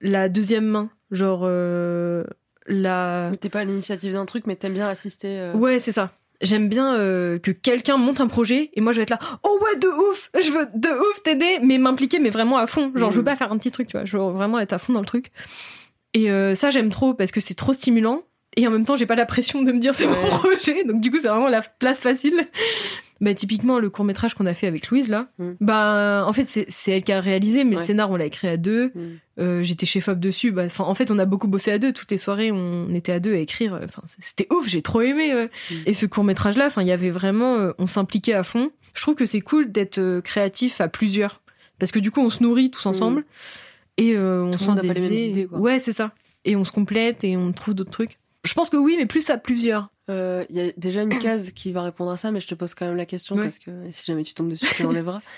[0.00, 2.22] la deuxième main, genre euh,
[2.66, 5.38] la Mais t'es pas à l'initiative d'un truc, mais t'aimes bien assister.
[5.38, 6.12] euh, Ouais, c'est ça.
[6.40, 9.18] J'aime bien euh, que quelqu'un monte un projet et moi je vais être là.
[9.44, 12.90] Oh ouais, de ouf, je veux de ouf t'aider, mais m'impliquer, mais vraiment à fond.
[12.96, 13.26] Genre, je veux Mhm.
[13.26, 14.04] pas faire un petit truc, tu vois.
[14.04, 15.30] Je veux vraiment être à fond dans le truc.
[16.14, 18.22] Et euh, ça, j'aime trop parce que c'est trop stimulant.
[18.56, 20.82] Et en même temps, j'ai pas la pression de me dire c'est mon projet.
[20.84, 22.34] Donc du coup, c'est vraiment la place facile.
[23.22, 25.56] Bah, typiquement, le court métrage qu'on a fait avec Louise là, Mhm.
[25.60, 28.56] bah en fait c'est elle qui a réalisé, mais le scénar on l'a écrit à
[28.56, 28.88] deux.
[28.88, 29.00] Mm.
[29.38, 30.50] Euh, j'étais chef op dessus.
[30.52, 31.92] Bah, en fait, on a beaucoup bossé à deux.
[31.92, 33.80] Toutes les soirées, on était à deux à écrire.
[33.82, 34.68] Enfin, c'était ouf.
[34.68, 35.32] J'ai trop aimé.
[35.34, 35.50] ouais.
[35.70, 35.74] Mm.
[35.86, 38.70] Et ce court métrage là, enfin, il y avait vraiment, euh, on s'impliquait à fond.
[38.94, 41.40] Je trouve que c'est cool d'être euh, créatif à plusieurs,
[41.78, 43.24] parce que du coup, on se nourrit tous ensemble
[43.96, 45.58] et euh, on a des idées, quoi.
[45.58, 46.12] Ouais, c'est ça.
[46.44, 48.18] Et on se complète et on trouve d'autres trucs.
[48.44, 49.88] Je pense que oui, mais plus à plusieurs.
[50.08, 52.54] Euh, Il y a déjà une case qui va répondre à ça, mais je te
[52.54, 55.20] pose quand même la question parce que si jamais tu tombes dessus, tu l'enlèveras.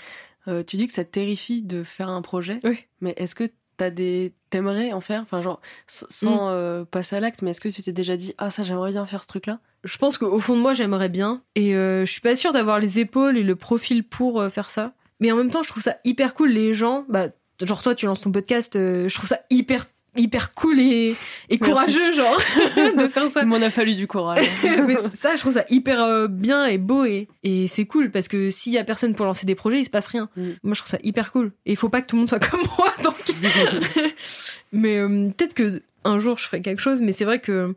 [0.46, 2.78] Euh, tu dis que ça te terrifie de faire un projet, Oui.
[3.00, 3.44] mais est-ce que
[3.78, 7.70] t'as des t'aimerais en faire, enfin genre sans euh, passer à l'acte, mais est-ce que
[7.70, 9.58] tu t'es déjà dit ah ça j'aimerais bien faire ce truc-là?
[9.84, 11.42] Je pense qu'au fond de moi, j'aimerais bien.
[11.54, 14.68] Et euh, je suis pas sûre d'avoir les épaules et le profil pour euh, faire
[14.68, 14.92] ça.
[15.18, 16.50] Mais en même temps, je trouve ça hyper cool.
[16.50, 17.28] Les gens, bah,
[17.62, 21.14] genre toi, tu lances ton podcast, euh, je trouve ça hyper, hyper cool et,
[21.48, 22.36] et courageux, genre,
[22.98, 23.40] de faire ça.
[23.42, 24.46] Il m'en a fallu du courage.
[24.86, 28.28] Mais ça, je trouve ça hyper euh, bien et beau et, et c'est cool parce
[28.28, 30.28] que s'il y a personne pour lancer des projets, il se passe rien.
[30.36, 30.50] Mm.
[30.62, 31.52] Moi, je trouve ça hyper cool.
[31.66, 33.14] Et il faut pas que tout le monde soit comme moi, donc.
[34.72, 37.74] mais euh, peut-être que un jour je ferai quelque chose, mais c'est vrai que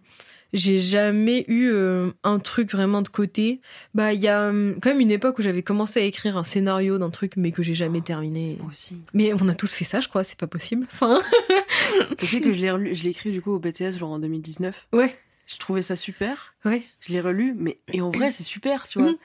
[0.53, 3.60] j'ai jamais eu euh, un truc vraiment de côté.
[3.93, 6.43] Bah, il y a euh, quand même une époque où j'avais commencé à écrire un
[6.43, 8.57] scénario d'un truc, mais que j'ai jamais terminé.
[8.62, 8.95] Moi aussi.
[9.13, 10.88] Mais on a tous fait ça, je crois, c'est pas possible.
[10.93, 11.19] Enfin,
[12.17, 14.19] Tu sais que je l'ai relu- je l'ai écrit du coup au BTS genre en
[14.19, 14.88] 2019.
[14.93, 15.15] ouais,
[15.47, 16.53] Je trouvais ça super.
[16.65, 16.83] ouais.
[17.01, 19.12] Je l'ai relu, mais et en vrai c'est super, tu vois.
[19.12, 19.17] Mhm.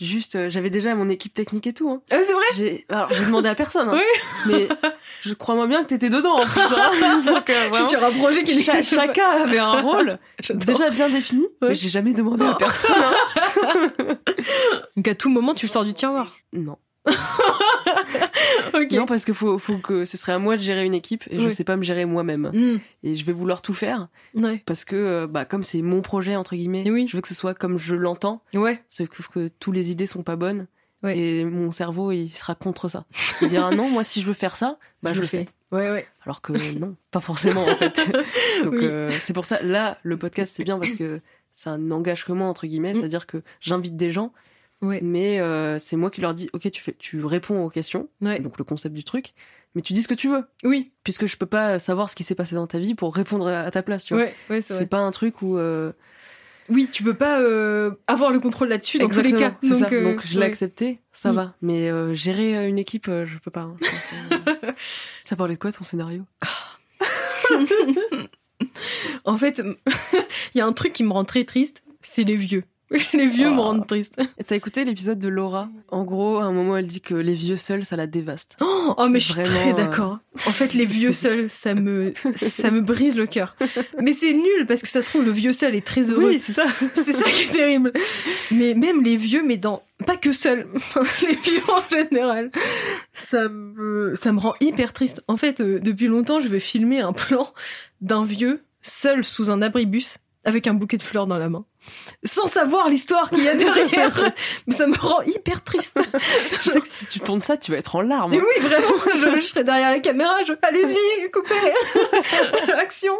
[0.00, 1.90] Juste, euh, j'avais déjà mon équipe technique et tout.
[1.90, 2.00] Hein.
[2.10, 2.42] Ah, c'est vrai?
[2.56, 4.00] J'ai, alors j'ai demandé à personne, hein,
[4.46, 4.52] Oui.
[4.52, 4.68] mais
[5.20, 6.60] je crois-moi bien que t'étais dedans en plus.
[6.60, 7.22] Hein.
[7.26, 10.18] Donc, euh, Je suis vraiment, sur un projet qui cha- chacun avait un rôle
[10.54, 11.68] déjà bien défini, Ouais.
[11.68, 12.96] mais j'ai jamais demandé à personne.
[12.96, 14.16] hein.
[14.96, 16.34] Donc à tout moment, tu sors du tiroir?
[16.52, 16.78] Non.
[18.92, 21.38] Non, parce que faut, faut que ce serait à moi de gérer une équipe et
[21.38, 21.50] je Ouais.
[21.50, 22.50] sais pas me gérer moi-même.
[22.52, 24.62] Hmm, Et je vais vouloir tout faire ouais.
[24.66, 27.06] parce que, euh, bah, comme c'est mon projet, entre guillemets, Et oui.
[27.08, 28.82] je veux que ce soit comme je l'entends, Ouais.
[28.88, 30.66] sauf que, que tous les idées sont pas bonnes.
[31.02, 31.16] Ouais.
[31.18, 33.04] Et mon cerveau, il sera contre ça.
[33.40, 35.46] Il dira non, moi, si je veux faire ça, bah, je, le fais.
[35.72, 36.06] Ouais, ouais.
[36.24, 38.00] Alors que non, pas forcément, en fait.
[38.64, 38.80] Donc, Oui.
[38.84, 41.20] euh, c'est pour ça, là, le podcast, c'est bien parce que
[41.52, 42.94] ça n'engage que moi, entre guillemets, Mm.
[42.96, 44.32] c'est-à-dire que j'invite des gens,
[44.82, 45.00] Ouais.
[45.02, 48.40] mais euh, c'est moi qui leur dis, ok, tu fais, tu réponds aux questions, Ouais.
[48.40, 49.34] donc le concept du truc,
[49.74, 50.90] mais tu dis ce que tu veux, Oui.
[51.04, 53.70] puisque je peux pas savoir ce qui s'est passé dans ta vie pour répondre à
[53.70, 54.22] ta place, tu vois.
[54.24, 55.58] Ouais, ouais, c'est pas un truc où.
[55.58, 55.92] euh,
[56.70, 59.56] Oui, tu peux pas euh, avoir le contrôle là-dessus dans tous les cas.
[59.62, 59.88] Donc, ça.
[59.92, 61.54] euh, Donc je l'ai accepté, ça va.
[61.62, 63.62] Mais euh, gérer euh, une équipe, je peux pas.
[63.62, 63.76] hein.
[65.22, 66.24] ça parlait de quoi ton scénario?
[69.24, 69.62] En fait,
[70.54, 72.64] il y a un truc qui me rend très triste, c'est les vieux.
[73.14, 73.62] Les vieux me Oh.
[73.62, 74.20] rendent triste.
[74.38, 77.34] Et T'as écouté l'épisode de Laura En gros, à un moment, elle dit que les
[77.34, 78.56] vieux seuls, ça la dévaste.
[78.60, 79.74] Oh, oh, mais je suis très euh.
[79.74, 80.18] d'accord.
[80.34, 83.54] En fait, les vieux seuls, ça me, ça me brise le cœur.
[84.02, 86.36] Mais c'est nul parce que ça se trouve le vieux seul est très heureux.
[86.38, 86.64] c'est ça.
[86.94, 87.92] C'est ça qui est terrible.
[88.52, 90.66] Mais même les vieux, mais dans pas que seuls,
[91.22, 92.50] les vieux en général,
[93.14, 95.22] ça me, ça me rend hyper triste.
[95.28, 97.52] En fait, euh, depuis longtemps, je veux filmer un plan
[98.00, 101.66] d'un vieux seul sous un abribus avec un bouquet de fleurs dans la main,
[102.24, 104.32] sans savoir l'histoire qu'il y a derrière.
[104.66, 105.98] mais ça me rend hyper triste.
[106.62, 108.30] tu sais que si tu tournes ça, tu vas être en larmes.
[108.32, 111.54] Mais oui, vraiment, je, je serais derrière la caméra, je allez-y, coupez,
[112.80, 113.14] action.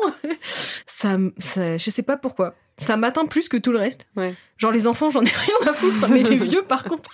[0.86, 2.54] Ça, ça, je sais pas pourquoi.
[2.78, 4.06] Ça m'atteint plus que tout le reste.
[4.16, 4.34] Ouais.
[4.56, 7.10] Genre les enfants, j'en ai rien à foutre, mais les vieux, par contre,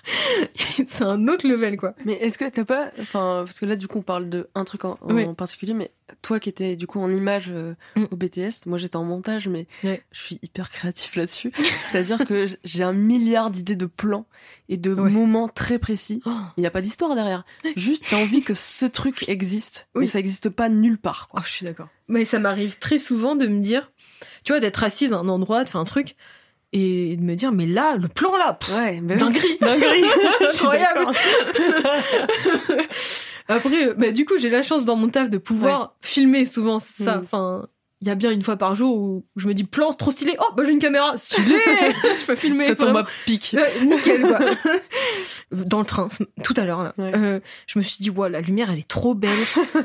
[0.54, 1.94] c'est un autre level, quoi.
[2.04, 4.64] Mais est-ce que t'as pas, enfin, parce que là du coup on parle de un
[4.64, 5.26] truc en, en Oui.
[5.36, 5.90] particulier, mais
[6.22, 8.04] toi qui étais du coup en image euh, Mm.
[8.12, 10.02] au BTS, moi j'étais en montage, mais Ouais.
[10.12, 11.35] je suis hyper créatif là-dessus.
[11.36, 14.26] C'est-à-dire que j'ai un milliard d'idées de plans
[14.68, 15.10] et de Ouais.
[15.10, 16.22] moments très précis.
[16.26, 17.44] Oh, Il n'y a pas d'histoire derrière.
[17.76, 20.02] Juste t'as envie que ce truc existe, Oui.
[20.02, 21.28] mais ça existe pas nulle part.
[21.28, 21.40] Quoi.
[21.42, 21.88] oh, je suis d'accord.
[22.08, 23.90] Mais ça m'arrive très souvent de me dire,
[24.44, 26.14] tu vois, d'être assise à un endroit, de faire un truc,
[26.72, 29.16] et de me dire, mais là, le plan là, pff, Ouais, oui.
[29.16, 30.04] dinguerie, Dinguerie.
[30.52, 31.06] Incroyable.
[33.48, 37.18] Après, bah, du coup, j'ai la chance dans mon taf de pouvoir filmer souvent ça.
[37.18, 37.22] Mm.
[37.24, 37.66] Enfin,
[38.06, 40.36] il y a bien une fois par jour où je me dis plan, trop stylé.
[40.38, 41.56] Oh, bah j'ai une caméra, stylé.
[42.20, 42.66] je peux filmer.
[42.66, 43.56] Ça tombe à pic.
[43.84, 44.38] Nickel quoi.
[45.52, 46.08] Dans le train,
[46.42, 47.12] tout à l'heure Ouais.
[47.16, 49.30] euh, je me suis dit ouais, la lumière elle est trop belle.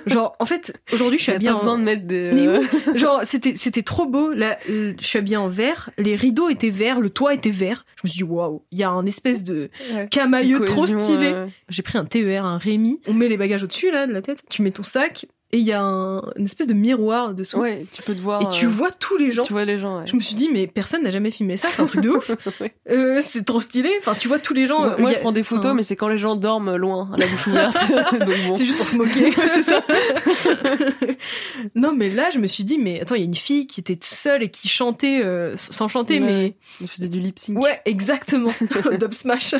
[0.05, 2.31] Genre en fait aujourd'hui je suis habillée pas en besoin de mettre des.
[2.33, 2.61] Mais euh,
[2.95, 4.33] genre c'était c'était trop beau.
[4.33, 7.85] Là, je suis habillée en vert, les rideaux étaient verts, le toit était vert.
[7.95, 10.07] Je me suis dit waouh, il y a un espèce de ouais.
[10.09, 11.31] camailleux trop stylé.
[11.33, 13.01] euh, J'ai pris un TER, un Rémi.
[13.07, 14.43] On met les bagages au-dessus, là, de la tête.
[14.49, 17.59] Tu mets ton sac et il y a un- une espèce de miroir dessous.
[17.59, 18.41] Ouais, tu peux te voir.
[18.41, 19.43] et tu euh, vois tous les gens.
[19.43, 19.99] Tu vois les gens.
[19.99, 20.07] ouais.
[20.07, 22.31] Je me suis dit, mais personne n'a jamais filmé ça, c'est un truc de ouf.
[22.59, 22.73] Ouais.
[22.89, 23.89] Euh, c'est trop stylé.
[23.99, 24.79] Enfin, tu vois tous les gens.
[24.79, 27.09] Moi, euh, moi, je prends des photos, enfin, mais c'est quand les gens dorment loin,
[27.13, 27.77] à la bouche ouverte.
[28.47, 28.55] Bon.
[28.55, 29.31] C'est juste pour se moquer.
[29.53, 29.81] C'est ça.
[31.75, 33.79] non, mais là, je me suis dit, mais attends, il y a une fille qui
[33.79, 36.55] était seule et qui chantait, euh, sans chanter, mais.
[36.81, 37.61] Je faisais du lip sync.
[37.61, 38.51] Ouais, exactement.
[38.99, 39.55] Dub Smash.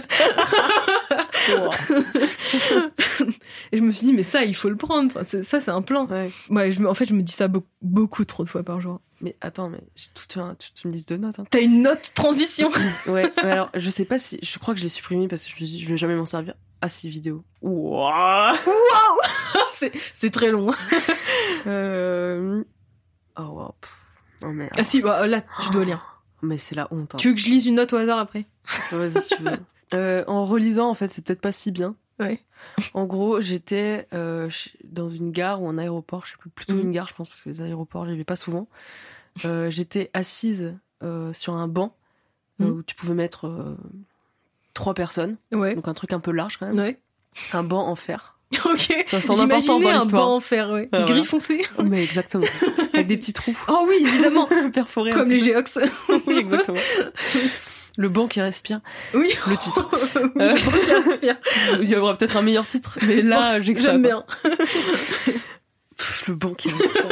[3.71, 5.11] Et je me suis dit, mais ça, il faut le prendre.
[5.15, 6.05] Enfin, ça, c'est un plan.
[6.07, 6.31] Ouais.
[6.49, 8.81] Ouais, je me, en fait, je me dis ça beaucoup, beaucoup trop de fois par
[8.81, 8.99] jour.
[9.21, 11.39] Mais attends, mais j'ai toute, un- toute une liste de notes.
[11.39, 11.45] hein.
[11.49, 12.69] T'as une note transition.
[13.07, 14.39] Ouais, mais alors, je sais pas si.
[14.41, 16.15] Je crois que je l'ai supprimé parce que je me suis dit, je vais jamais
[16.15, 16.55] m'en servir.
[16.81, 17.43] Ah, si, vidéo.
[17.61, 18.53] Ouah.
[19.75, 20.71] c'est, c'est très long.
[21.67, 22.63] Euh...
[23.37, 23.75] Oh, wow.
[24.41, 24.69] Non, mais.
[24.77, 26.05] Ah si, bah, là, tu dois lire.
[26.43, 27.13] Mais c'est la honte.
[27.13, 27.17] hein.
[27.19, 28.47] Tu veux que je lise une note au hasard après?
[28.91, 29.59] Vas-y, si tu veux.
[29.93, 31.95] Euh, en relisant, en fait, c'est peut-être pas si bien.
[32.19, 32.39] Ouais.
[32.93, 34.47] En gros, j'étais euh,
[34.83, 36.81] dans une gare ou un aéroport, je sais plus, plutôt Mhm.
[36.81, 38.67] une gare, je pense, parce que les aéroports, j'y vais pas souvent.
[39.45, 40.75] Euh, j'étais assise
[41.31, 41.95] sur un banc
[42.59, 42.67] Mhm.
[42.69, 43.75] où tu pouvais mettre
[44.75, 45.73] trois personnes, Ouais.
[45.73, 46.77] donc un truc un peu large quand même.
[46.77, 46.99] Ouais.
[47.53, 48.37] Un banc en fer.
[48.65, 48.93] Ok.
[49.07, 50.89] Ça a son importance dans un banc en fer, ouais.
[50.91, 51.23] Ah, Gris voilà.
[51.23, 51.65] foncé.
[51.83, 52.43] Mais exactement.
[52.93, 54.47] Avec des petits trous Oh oui, évidemment.
[54.73, 55.11] perforés.
[55.11, 55.39] Comme les.
[55.39, 55.79] Géox.
[56.27, 56.77] Oui, exactement.
[57.97, 58.79] Le banc qui respire.
[59.13, 59.29] Oui.
[59.47, 59.89] Le titre.
[60.15, 61.37] oui, le banc qui respire.
[61.81, 63.91] Il y aura peut-être un meilleur titre, mais là, Oh, j'ai que ça.
[63.91, 64.25] J'aime bien.
[65.97, 67.05] Pff, le banc qui respire.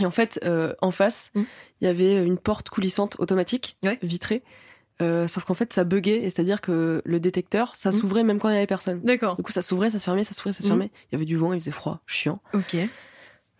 [0.00, 1.46] Et en fait, euh, en face, il Mm.
[1.82, 3.98] y avait une porte coulissante automatique, Ouais.
[4.02, 4.42] vitrée.
[5.02, 7.92] Euh, sauf qu'en fait, ça buguait, c'est-à-dire que le détecteur, ça Mm.
[7.92, 9.00] s'ouvrait même quand il y avait personne.
[9.02, 9.36] D'accord.
[9.36, 10.68] Du coup, ça s'ouvrait, ça se fermait, ça s'ouvrait, ça se Mm.
[10.70, 10.90] fermait.
[11.10, 12.40] Il y avait du vent, il faisait froid, chiant.
[12.54, 12.76] Ok.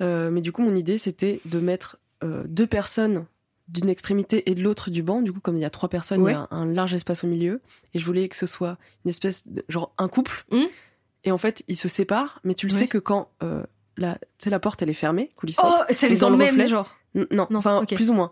[0.03, 3.27] Euh, mais du coup, mon idée, c'était de mettre deux personnes
[3.69, 5.23] d'une extrémité et de l'autre du banc.
[5.23, 6.33] Du coup, comme il y a trois personnes, Ouais.
[6.33, 7.61] il y a un, un large espace au milieu.
[7.95, 10.45] Et je voulais que ce soit une espèce de, genre un couple.
[10.53, 10.63] Mm.
[11.25, 12.79] Et en fait, ils se séparent, mais tu le Ouais.
[12.79, 13.63] sais que quand euh,
[13.97, 15.75] la, la porte, elle est fermée, coulissante.
[15.89, 16.69] Oh, ça mais les dans le reflet.
[16.69, 16.95] genre.
[17.17, 18.31] N- Non, Non, enfin, plus ou moins.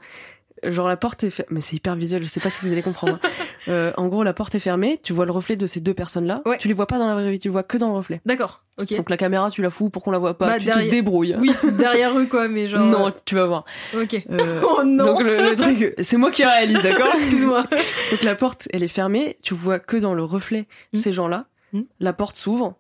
[0.70, 1.48] Genre la porte est fermée.
[1.50, 3.18] Mais c'est hyper visuel, je sais pas si vous allez comprendre.
[3.22, 3.28] hein.
[3.66, 6.42] Euh, en gros, la porte est fermée, tu vois le reflet de ces deux personnes-là.
[6.44, 6.58] Ouais.
[6.58, 8.20] Tu les vois pas dans la vraie vie, tu les vois que dans le reflet.
[8.26, 8.62] D'accord.
[8.78, 8.94] Ok.
[8.94, 10.48] Donc la caméra, tu la fous pour qu'on la voit pas.
[10.48, 11.34] Bah, tu derrière- te débrouilles.
[11.40, 12.84] Oui, derrière eux quoi, mais genre.
[12.84, 13.64] Non, tu vas voir.
[13.94, 14.22] euh, Ok.
[14.30, 15.06] Euh, Oh non.
[15.06, 17.64] Donc le, le truc, c'est moi qui réalise, d'accord Excuse-moi.
[18.10, 20.96] Donc la porte, elle est fermée, tu vois que dans le reflet Mm.
[20.98, 21.46] ces gens-là.
[21.72, 21.80] Mm.
[22.00, 22.74] La porte s'ouvre.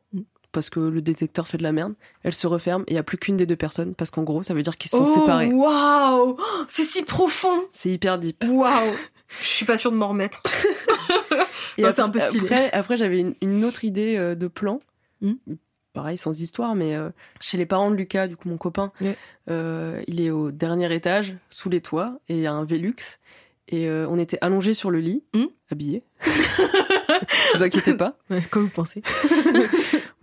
[0.54, 1.92] Parce que le détecteur fait de la merde.
[2.22, 4.42] Elle se referme et il y a plus qu'une des deux personnes parce qu'en gros,
[4.42, 5.52] ça veut dire qu'ils sont Oh, séparés.
[5.52, 6.38] Waouh,
[6.68, 7.64] c'est si profond.
[7.72, 8.42] C'est hyper deep.
[8.48, 8.94] Waouh.
[9.42, 10.40] Je suis pas sûre de m'en remettre.
[11.76, 12.44] Et Ouais, après, c'est un peu stylé.
[12.44, 14.80] Après, après j'avais une, une autre idée euh, de plan.
[15.20, 15.32] Mm.
[15.92, 18.90] Pareil, sans histoire, mais euh, chez les parents de Lucas, du coup, mon copain,
[19.48, 22.94] euh, il est au dernier étage, sous les toits, et il y a un Velux.
[23.68, 25.44] Et euh, on était allongés sur le lit, Mm.
[25.70, 26.02] habillés.
[27.54, 28.16] vous inquiétez pas.
[28.28, 29.02] Ouais, Quoi vous pensez?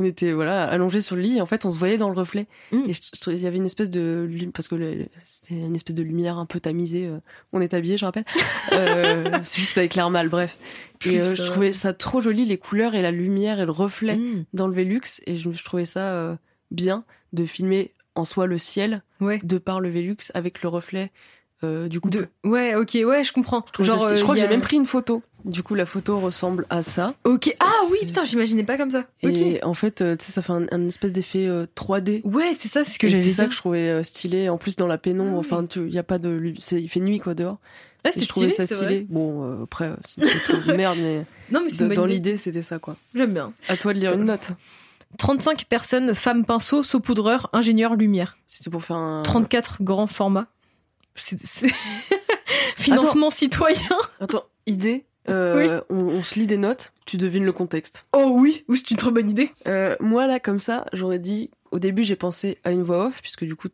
[0.02, 2.16] On était voilà allongés sur le lit et en fait on se voyait dans le
[2.16, 2.48] reflet.
[2.72, 2.90] Mm.
[2.90, 2.94] Et
[3.28, 6.60] il y avait une espèce de parce que c'était une espèce de lumière un peu
[6.60, 7.06] tamisée.
[7.08, 7.20] euh,
[7.54, 8.26] on est habillés, je rappelle.
[8.72, 10.58] Euh, c'est juste avec l'air mal, bref.
[11.06, 14.16] Et euh, je trouvais ça trop joli les couleurs et la lumière et le reflet
[14.16, 14.46] Mm.
[14.54, 16.36] dans le Velux et je, je trouvais ça euh,
[16.72, 19.40] bien de filmer en soi le ciel Ouais.
[19.44, 21.12] de par le Velux avec le reflet
[21.64, 22.18] euh, du couple.
[22.44, 22.50] De...
[22.50, 23.66] Ouais, ok, ouais, je comprends.
[23.78, 25.22] Je, Genre, je euh, crois que j'ai même pris une photo.
[25.46, 27.16] Du coup, la photo ressemble à ça.
[27.24, 27.56] Ok.
[27.60, 29.06] Ah oui, putain, j'imaginais pas comme ça.
[29.24, 29.38] Ok.
[29.38, 32.22] Et en fait, euh, tu sais, ça fait un, un espèce d'effet euh, 3D.
[32.26, 34.50] Ouais, c'est ça, c'est ce que j'avais c'est ça que je trouvais euh, stylé.
[34.50, 37.20] En plus, dans la pénombre, Ah enfin, tu, y a pas de, il fait nuit
[37.20, 37.58] quoi dehors.
[38.06, 39.08] Ouais, c'est je trouvais stylé, ça stylé.
[39.10, 40.22] Bon, euh, après, euh, c'est
[40.68, 42.14] une merde, mais Non, mais de- dans idée.
[42.16, 42.96] l'idée, c'était ça quoi.
[43.16, 43.54] J'aime bien.
[43.68, 44.52] À toi de lire une note.
[45.18, 48.38] 35 personnes, femmes pinceau, saupoudreur, ingénieur lumière.
[48.48, 49.24] C'était pour faire un.
[49.24, 50.48] 34 grands formats.
[51.16, 51.72] C'est- c'est-
[52.78, 53.98] Financement citoyen.
[54.20, 55.06] Attends, idée.
[55.30, 56.94] euh, on, on se lit des notes.
[57.06, 58.06] Tu devines le contexte.
[58.14, 59.52] Oh oui, oui, c'est une très bonne idée.
[59.68, 61.50] Euh, moi là, comme ça, j'aurais dit.
[61.72, 63.70] Au début, j'ai pensé à une voix off, puisque du coup,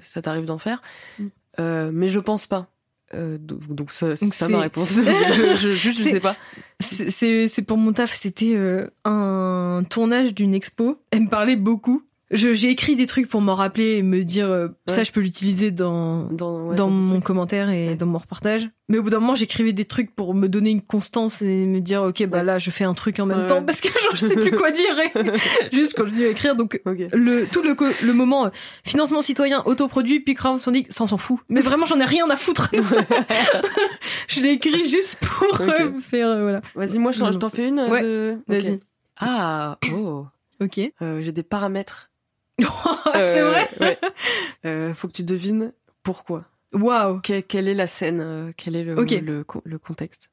[0.00, 0.80] ça t'arrive d'en faire.
[1.18, 1.26] Mm.
[1.60, 2.68] Euh, mais je pense pas.
[3.14, 4.90] Euh, donc, ça, c'est ma réponse.
[5.32, 6.36] je, je, juste, je C'est- sais pas.
[6.80, 10.98] C'est- pour mon taf, c'était euh, un tournage d'une expo.
[11.10, 12.02] Elle me parlait beaucoup.
[12.32, 15.20] Je- J'ai écrit des trucs pour m'en rappeler et me dire euh, ça je peux
[15.20, 17.24] l'utiliser dans Dans, ouais, dans ton mon truc.
[17.24, 18.68] commentaire et dans mon reportage.
[18.88, 21.80] Mais au bout d'un moment, j'écrivais des trucs pour me donner une constance et me
[21.80, 24.26] dire ok bah là je fais un truc en même temps parce que genre, je
[24.26, 27.76] sais plus quoi dire et juste quand je dis à écrire donc le tout le
[28.04, 28.50] le moment euh,
[28.84, 32.36] financement citoyen autoproduit puis crowdfunding ça on s'en fout mais vraiment j'en ai rien à
[32.36, 32.70] foutre
[34.28, 37.78] je l'ai écrit juste pour euh, faire euh, voilà Vas-y, moi, je t'en, fais une.
[37.78, 38.38] euh, de...
[38.48, 38.80] vas-y.
[39.18, 40.26] Ah, oh.
[40.62, 42.10] ok Euh, j'ai des paramètres.
[43.14, 43.98] c'est Euh, vrai ouais.
[44.64, 46.44] Euh, faut que tu devines pourquoi.
[46.72, 49.44] waouh Que- quelle est la scène euh, Quel est le,
[49.78, 50.30] contexte?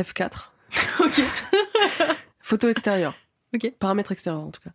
[0.00, 0.50] F4.
[1.00, 1.22] ok
[2.40, 3.14] Photo extérieure.
[3.54, 3.72] Ok.
[3.78, 4.70] Paramètres extérieurs, en tout cas.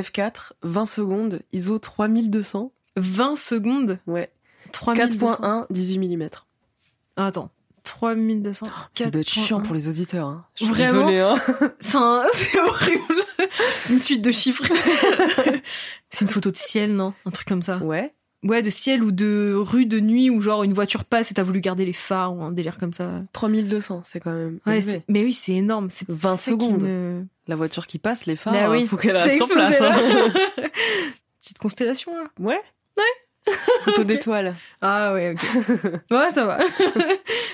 [0.00, 2.72] F4, 20 secondes, ISO 3200.
[2.96, 3.98] 20 secondes?
[4.06, 4.30] Ouais.
[4.72, 6.28] 3200 4.1, 18 mm.
[7.16, 7.50] Attends
[7.98, 9.62] 3200 Ça doit être chiant 4.1.
[9.64, 10.26] pour les auditeurs.
[10.28, 10.44] Hein.
[10.54, 11.20] Je suis Vraiment désolée.
[11.20, 11.36] Hein.
[11.84, 13.22] Enfin, c'est horrible.
[13.82, 14.62] c'est une suite de chiffres.
[16.10, 17.12] c'est une photo de ciel, non?
[17.26, 17.78] Un truc comme ça.
[17.78, 18.12] Ouais.
[18.44, 21.42] Ouais, de ciel ou de rue de nuit où genre une voiture passe et t'as
[21.42, 23.10] voulu garder les phares ou un délire comme ça.
[23.32, 24.60] 3200, c'est quand même.
[24.64, 25.88] Ouais, mais oui, c'est énorme.
[25.90, 26.82] C'est 20 c'est ça qui secondes.
[26.84, 28.86] me- La voiture qui passe, les phares, Bah oui.
[28.86, 29.80] faut qu'elle reste sur place.
[29.80, 29.92] hein.
[31.40, 32.28] Petite constellation là.
[32.38, 32.60] Ouais.
[32.96, 33.54] Ouais.
[33.82, 34.54] Photo d'étoile.
[34.82, 35.64] Ah ouais, ok.
[36.10, 36.58] ouais, ça va.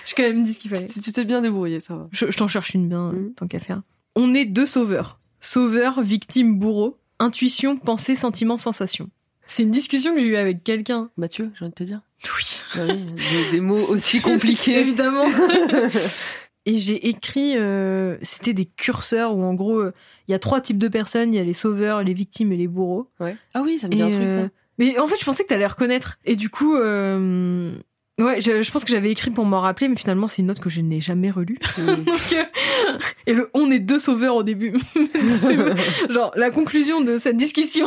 [0.04, 0.86] J'ai quand même dit ce qu'il fallait.
[0.86, 2.08] Tu t'es bien débrouillé, ça va.
[2.12, 3.34] Je, je t'en cherche une bien, Mhm.
[3.34, 3.82] tant qu'à faire.
[4.16, 5.18] On est deux sauveurs.
[5.40, 6.98] Sauveur, victime, bourreau.
[7.18, 9.08] Intuition, pensée, sentiment, sensation.
[9.46, 11.10] C'est une discussion que j'ai eue avec quelqu'un.
[11.16, 12.00] Mathieu, j'ai envie de te dire.
[12.24, 12.60] Oui.
[12.76, 14.80] Bah oui, des, des mots aussi compliqués.
[14.80, 15.24] Évidemment.
[16.66, 19.92] Et j'ai écrit, euh, c'était des curseurs où en gros, euh,
[20.28, 21.34] il y a trois types de personnes.
[21.34, 23.10] Il y a les sauveurs, les victimes et les bourreaux.
[23.20, 23.36] Ouais.
[23.52, 24.48] Ah oui, ça me dit Et, un truc, euh, ça.
[24.78, 26.18] Mais en fait, je pensais que t'allais reconnaître.
[26.24, 27.76] Et du coup, euh,
[28.18, 30.60] ouais, je, je pense que j'avais écrit pour m'en rappeler, mais finalement, c'est une note
[30.60, 31.58] que je n'ai jamais relue.
[31.78, 34.74] Donc, euh, et le on est deux sauveurs au début.
[36.10, 37.86] Genre, la conclusion de cette discussion,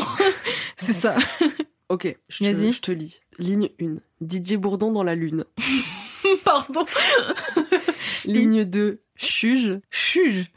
[0.77, 1.15] c'est ça.
[1.89, 3.21] ok, je te, je te lis.
[3.39, 3.95] Ligne 1.
[4.21, 5.45] Didier Bourdon dans la lune.
[6.43, 6.85] Pardon.
[8.25, 8.99] Ligne 2.
[9.15, 9.79] Chuge.
[9.89, 10.51] Chuge.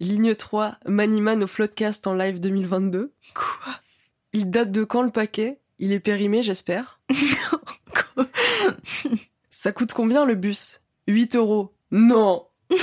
[0.00, 0.76] Ligne 3.
[0.86, 3.12] Maniman au Floodcast en live 2022.
[3.34, 3.74] Quoi?
[4.32, 5.58] Il date de quand le paquet?
[5.82, 7.00] Il est périmé, j'espère.
[9.50, 10.82] Ça coûte combien le bus?
[11.08, 11.72] 8 euros.
[11.90, 12.46] Non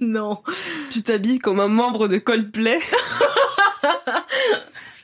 [0.00, 0.40] Non.
[0.88, 2.78] Tu t'habilles comme un membre de Coldplay?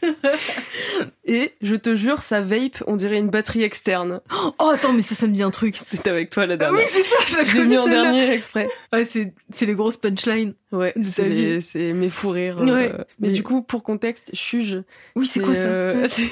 [1.26, 4.20] Et je te jure, sa vape, on dirait une batterie externe.
[4.58, 5.76] Oh, attends, mais ça, ça me dit un truc.
[5.80, 6.80] C'est avec toi la Ah dernière.
[6.80, 8.68] oui, c'est ça, je la Je l'ai mis en dernier exprès.
[8.92, 10.54] Ouais, c'est, c'est les grosses punchlines.
[10.72, 12.58] Ouais, c'est c'est mes fous rires.
[12.60, 12.90] Ouais.
[12.92, 14.82] euh, mais, Mais- du coup, pour contexte, Chuge.
[15.16, 16.28] Oui, c'est quoi ça euh, c'est-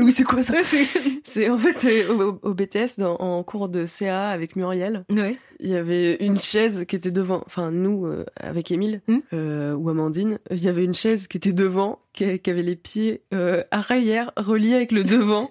[0.00, 0.86] oui, c'est quoi ça c'est-
[1.24, 5.04] C'est en fait c'est au, au BTS dans- en cours de CA avec Muriel.
[5.10, 5.36] Ouais.
[5.60, 9.18] Il y avait une chaise qui était devant, enfin nous euh, avec Émile Hmm.
[9.32, 12.76] euh, ou Amandine, il y avait une chaise qui était devant, qui, qui avait les
[12.76, 15.50] pieds euh, arrière reliés avec le devant.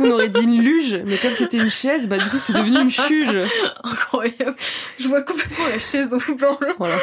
[0.00, 2.80] On aurait dit une luge, mais comme c'était une chaise, bah du coup c'est devenu
[2.82, 3.36] une chuge.
[3.84, 4.56] Incroyable.
[4.98, 6.58] Je vois complètement la chaise dans le plan.
[6.78, 6.98] Voilà.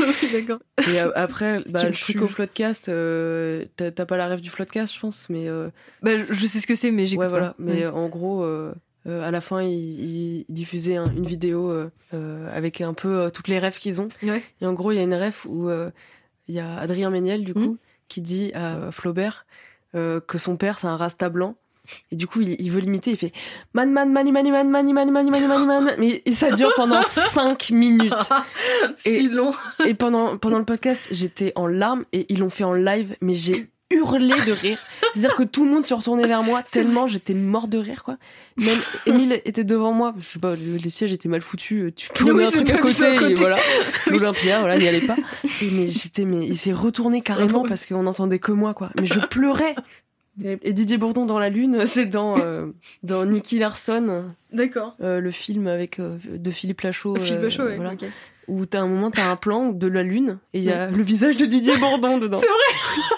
[0.00, 0.58] Oui, D'accord.
[0.92, 5.00] Et après, bah, le truc au floodcast, euh, t'as pas la rêve du floodcast, je
[5.00, 5.68] pense, mais euh,
[6.02, 7.54] Bah, je, sais ce que c'est, mais j'ai ouais voilà.
[7.58, 8.72] Mais euh, en gros, euh,
[9.06, 9.74] euh, à la fin, ils
[10.40, 14.00] il, diffusaient un- une vidéo euh, euh, avec un peu euh, toutes les rêves qu'ils
[14.00, 14.08] ont.
[14.22, 14.42] Ouais.
[14.60, 15.90] Et en gros, il y a une ref où euh,
[16.48, 17.76] il y a Adrien Méniel, du coup, Mhm.
[18.08, 19.46] qui dit à Flaubert
[19.94, 21.56] euh, que son père, c'est un rasta blanc.
[22.10, 23.32] Et du coup, il, il veut l'imiter, il fait
[23.74, 25.90] man man mani mani man mani mani mani mani mani man.
[25.98, 28.14] Mais ça dure pendant 5 minutes.
[28.96, 29.52] si Et- long.
[29.84, 33.34] Et pendant, pendant le podcast, j'étais en larmes et ils l'ont fait en live, mais
[33.34, 34.78] j'ai hurlé de rire.
[35.14, 38.16] C'est-à-dire que tout le monde se retournait vers moi tellement j'étais mort de rire, quoi.
[38.56, 40.14] Même Emile était devant moi.
[40.18, 41.92] Je sais pas, le- les sièges étaient mal foutus.
[41.96, 43.56] Tu prenais Oui, un truc à côté, à et voilà.
[44.08, 45.16] L'Olympia, voilà, n'y allait pas.
[45.62, 48.90] Et mais j'étais, mais il s'est retourné carrément parce qu'on entendait que moi, quoi.
[48.98, 49.74] Mais je pleurais.
[50.42, 52.66] Et Didier Bourdon dans la lune, c'est dans, euh,
[53.04, 54.96] dans Nicky Larson, D'accord.
[55.00, 57.14] euh, le film avec, euh, de Philippe Lachaud.
[57.20, 57.76] Philippe euh, Lachaud, ouais.
[57.76, 57.92] voilà
[58.46, 61.02] où t'as un moment, t'as un plan de la lune et il y a le
[61.02, 62.40] visage de Didier Bourdon dedans.
[62.40, 63.13] C'est vrai.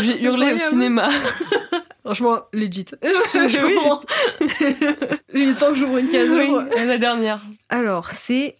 [0.00, 1.08] J'ai hurlé au cinéma.
[2.04, 2.86] Franchement, legit.
[3.02, 4.02] Je comprends.
[5.34, 6.30] J'ai eu le temps que j'ouvre une case.
[6.30, 7.40] Oui, la dernière.
[7.68, 8.56] Alors, c'est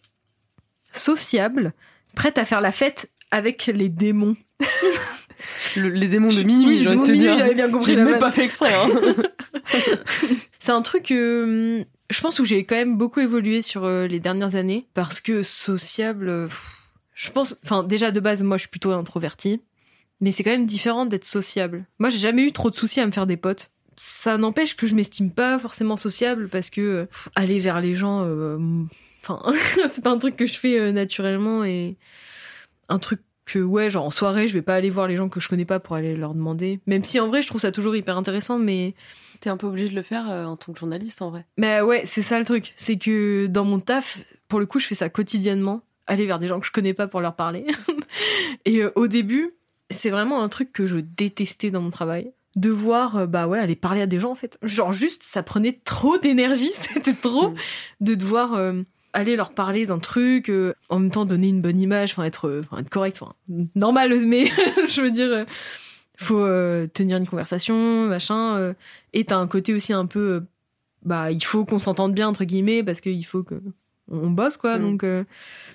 [0.93, 1.73] sociable,
[2.15, 4.37] prête à faire la fête avec les démons.
[5.77, 7.37] Le- les démons de Mini, Oui, les j'ai envie démons de te dire.
[7.37, 8.73] j'avais bien compris J'ai même pas fait exprès.
[8.75, 9.15] Hein.
[10.59, 14.19] C'est un truc, euh, je pense, où j'ai quand même beaucoup évolué sur euh, les
[14.21, 16.49] dernières années parce que sociable, euh,
[17.15, 19.61] je pense, enfin, déjà de base, moi, je suis plutôt introvertie,
[20.21, 21.85] mais c'est quand même différent d'être sociable.
[21.99, 23.73] Moi, j'ai jamais eu trop de soucis à me faire des potes.
[23.97, 28.25] Ça n'empêche que je m'estime pas forcément sociable parce que pff, aller vers les gens,
[28.25, 28.59] euh,
[29.23, 29.43] enfin,
[29.91, 31.97] c'est pas un truc que je fais euh, naturellement et
[32.89, 35.41] un truc que ouais genre en soirée je vais pas aller voir les gens que
[35.41, 37.97] je connais pas pour aller leur demander même si en vrai je trouve ça toujours
[37.97, 38.95] hyper intéressant mais
[39.41, 41.47] T'es un peu obligé de le faire euh, en tant que journaliste, en vrai.
[41.57, 42.73] mais ouais, c'est ça le truc.
[42.77, 45.83] C'est que dans mon taf, pour le coup, je fais ça quotidiennement.
[46.07, 47.67] Aller vers des gens que je connais pas pour leur parler.
[48.65, 49.55] Et euh, au début,
[49.91, 52.33] c'est vraiment un truc que je détestais dans mon travail.
[52.57, 54.59] Devoir, euh, bah ouais, aller parler à des gens en fait.
[54.63, 56.71] Genre juste, ça prenait trop d'énergie.
[56.75, 57.55] C'était trop
[58.01, 61.81] de devoir euh, aller leur parler d'un truc, euh, en même temps donner une bonne
[61.81, 63.35] image, enfin être, correct, enfin
[63.75, 64.47] normal, mais
[64.89, 65.47] je veux dire,
[66.17, 66.47] faut
[66.93, 68.75] tenir une conversation, machin.
[69.13, 70.43] et t'as un côté aussi un peu,
[71.05, 73.63] bah il faut qu'on s'entende bien entre guillemets parce qu'il faut que
[74.11, 74.79] on bosse quoi.
[74.79, 74.83] Mm.
[74.83, 75.25] Donc euh,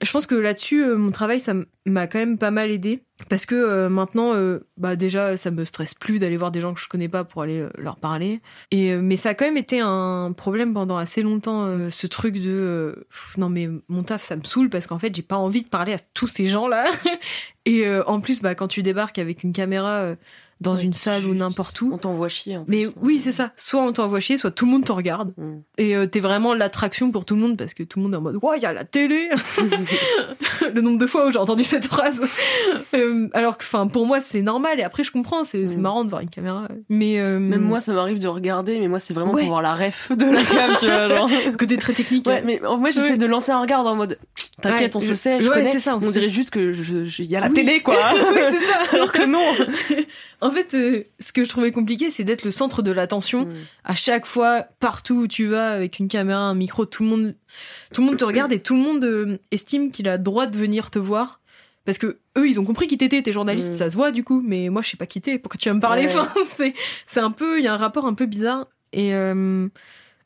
[0.01, 1.53] je pense que là-dessus, euh, mon travail ça
[1.85, 4.33] m'a quand même pas mal aidé parce que euh, maintenant,
[4.77, 7.41] bah déjà ça me stresse plus d'aller voir des gens que je connais pas pour
[7.41, 8.41] aller leur parler.
[8.71, 13.05] Et mais ça a quand même été un problème pendant assez longtemps ce truc de
[13.09, 15.69] pff, non mais mon taf ça me saoule parce qu'en fait j'ai pas envie de
[15.69, 16.89] parler à tous ces gens là.
[17.65, 20.15] Et en plus bah quand tu débarques avec une caméra
[20.61, 21.89] dans une salle ou n'importe où.
[21.93, 22.57] On t'envoie chier.
[22.57, 22.93] en Mais plus.
[23.01, 23.51] oui, c'est ça.
[23.57, 25.33] Soit on t'envoie chier, soit tout le monde te regarde.
[25.37, 25.53] Mm.
[25.77, 28.17] Et euh, t'es vraiment l'attraction pour tout le monde parce que tout le monde est
[28.17, 29.29] en mode Ouais, il y a la télé
[30.73, 32.19] Le nombre de fois où j'ai entendu cette phrase.
[32.95, 34.79] Euh, alors que, enfin, pour moi, c'est normal.
[34.79, 35.81] Et après, je comprends, c'est Mm.
[35.81, 36.67] marrant de voir une caméra.
[36.89, 39.41] Mais euh, Même moi, ça m'arrive de regarder, mais moi, c'est vraiment Ouais.
[39.41, 41.09] pour voir la ref de la cam, tu vois.
[41.09, 41.29] Genre.
[41.57, 42.27] côté très technique.
[42.27, 44.19] Ouais, mais en- moi, j'essaie de lancer un regard en mode
[44.61, 45.71] T'inquiète, Ouais, on se sait, je ouais, connais.
[45.73, 46.71] c'est ça, on dirait juste que
[47.19, 47.53] il y a la Oui.
[47.53, 47.95] télé, quoi.
[48.13, 48.79] Oui, c'est ça.
[48.95, 49.41] Alors que non.
[50.43, 53.45] En fait, euh, ce que je trouvais compliqué, c'est d'être le centre de l'attention.
[53.45, 53.53] Mm.
[53.85, 57.35] à chaque fois, partout où tu vas, avec une caméra, un micro, tout le monde,
[57.93, 60.57] tout le monde te regarde et tout le monde euh, estime qu'il a droit de
[60.57, 61.39] venir te voir.
[61.85, 63.77] Parce que eux, ils ont compris qui t'étais, t'es journaliste, Mm.
[63.77, 65.75] ça se voit du coup, mais moi, je sais pas qui t'es, pourquoi tu vas
[65.75, 66.07] me parler?
[66.07, 66.13] Ouais.
[66.41, 66.71] Enfin,
[67.07, 68.67] c'est, un peu, il y a un rapport un peu bizarre.
[68.91, 69.67] Et euh,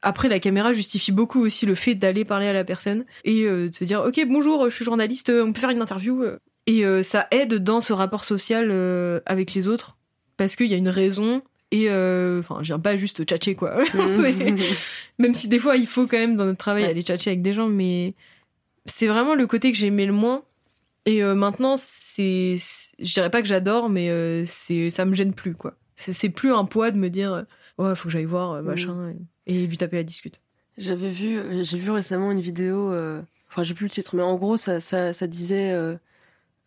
[0.01, 3.69] après, la caméra justifie beaucoup aussi le fait d'aller parler à la personne et de
[3.71, 6.23] se dire, ok, bonjour, je suis journaliste, on peut faire une interview.
[6.67, 9.97] Et euh, ça aide dans ce rapport social euh, avec les autres
[10.37, 13.77] parce qu'il y a une raison et euh, enfin je viens pas juste tchatcher quoi.
[13.91, 14.55] C'est-
[15.19, 16.89] même si des fois il faut quand même dans notre travail Ouais.
[16.89, 18.13] aller tchatcher avec des gens mais
[18.85, 20.43] c'est vraiment le côté que j'aimais le moins.
[21.05, 22.55] Et euh, maintenant c'est
[22.99, 25.73] je dirais pas que j'adore mais euh, c'est ça me gêne plus quoi.
[25.95, 27.43] C'est plus un poids de me dire euh,
[27.79, 29.13] ouais faut que j'aille voir euh, machin
[29.47, 30.41] et, et lui taper la discute.
[30.77, 34.35] J'avais vu, j'ai vu récemment une vidéo, euh, enfin j'ai plus le titre, mais en
[34.35, 35.73] gros ça, ça, ça disait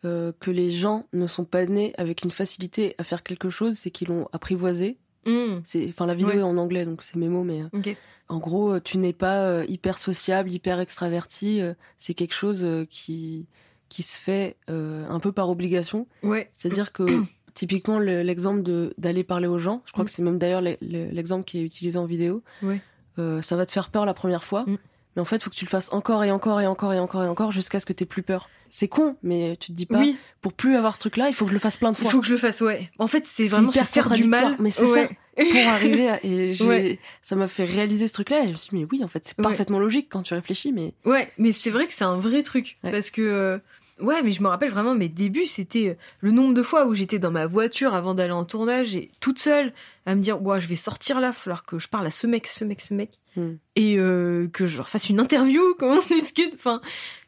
[0.04, 3.76] euh, que les gens ne sont pas nés avec une facilité à faire quelque chose,
[3.76, 4.96] c'est qu'ils l'ont apprivoisé.
[5.26, 5.61] Hmm.
[5.64, 6.38] C'est, enfin, la vidéo Ouais.
[6.38, 7.94] est en anglais, donc c'est mes mots, mais euh,
[8.28, 11.61] en gros, euh, tu n'es pas hyper sociable, hyper extraverti.
[11.98, 13.46] c'est quelque chose qui
[13.90, 16.07] qui se fait un peu par obligation.
[16.22, 16.48] Ouais.
[16.55, 17.03] C'est-à-dire que
[17.55, 20.07] typiquement le- l'exemple de d'aller parler aux gens, je crois Mm.
[20.07, 22.42] que c'est même d'ailleurs le- le- l'exemple qui est utilisé en vidéo.
[22.62, 22.80] Ouais.
[23.18, 24.76] Euh, ça va te faire peur la première fois, Mm.
[25.16, 26.98] Mais en fait, il faut que tu le fasses encore et encore et encore et
[26.98, 28.48] encore et encore jusqu'à ce que t'aies plus peur.
[28.72, 31.44] C'est con, mais tu te dis pas Oui, pour plus avoir ce truc-là, il faut
[31.44, 32.88] que je le fasse plein de il fois faut que je le fasse, ouais.
[33.00, 34.54] En fait, c'est vraiment se hyper faire du mal.
[34.61, 35.08] mais c'est Ouais.
[35.36, 36.98] pour arriver à et Ouais.
[37.20, 38.42] ça m'a fait réaliser ce truc-là.
[38.44, 39.42] Et je me suis dit mais oui, en fait, c'est Ouais.
[39.42, 42.78] parfaitement logique quand tu réfléchis, mais Ouais, mais c'est vrai que c'est un vrai truc.
[42.82, 43.61] Parce que.
[44.03, 46.94] Ouais, mais je me rappelle vraiment mes débuts, c'était euh, le nombre de fois où
[46.94, 49.72] j'étais dans ma voiture avant d'aller en tournage et toute seule
[50.07, 52.26] à me dire, ouais, je vais sortir là, il falloir que je parle à ce
[52.26, 53.11] mec, ce mec, ce mec.
[53.36, 53.55] Hmm.
[53.76, 56.55] Et euh, que je leur fasse une interview, comment on discute.
[56.55, 56.80] Enfin,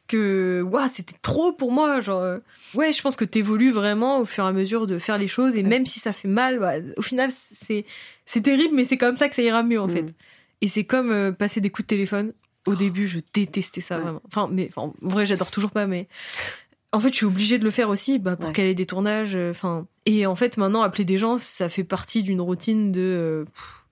[0.09, 0.63] que.
[0.71, 2.01] Ouah, c'était trop pour moi.
[2.01, 2.21] Genre.
[2.21, 2.39] euh,
[2.75, 5.55] ouais, je pense que t'évolues vraiment au fur et à mesure de faire les choses.
[5.57, 5.69] Et Ouais.
[5.69, 7.85] même si ça fait mal, bah, au final, c'est
[8.27, 9.91] c'est terrible, mais c'est comme ça que ça ira mieux, en Mm.
[9.95, 10.15] fait.
[10.61, 12.33] Et c'est comme euh, passer des coups de téléphone.
[12.67, 14.03] Au début, je détestais ça Ouais.
[14.03, 14.23] vraiment.
[14.27, 16.07] Enfin, mais enfin, en vrai, j'adore toujours pas, mais
[16.93, 18.53] en fait, je suis obligée de le faire aussi, bah, pour Ouais.
[18.53, 19.35] qu'elle ait des tournages.
[19.35, 23.01] euh, Enfin, et en fait, maintenant, appeler des gens, ça fait partie d'une routine de,
[23.01, 23.45] euh,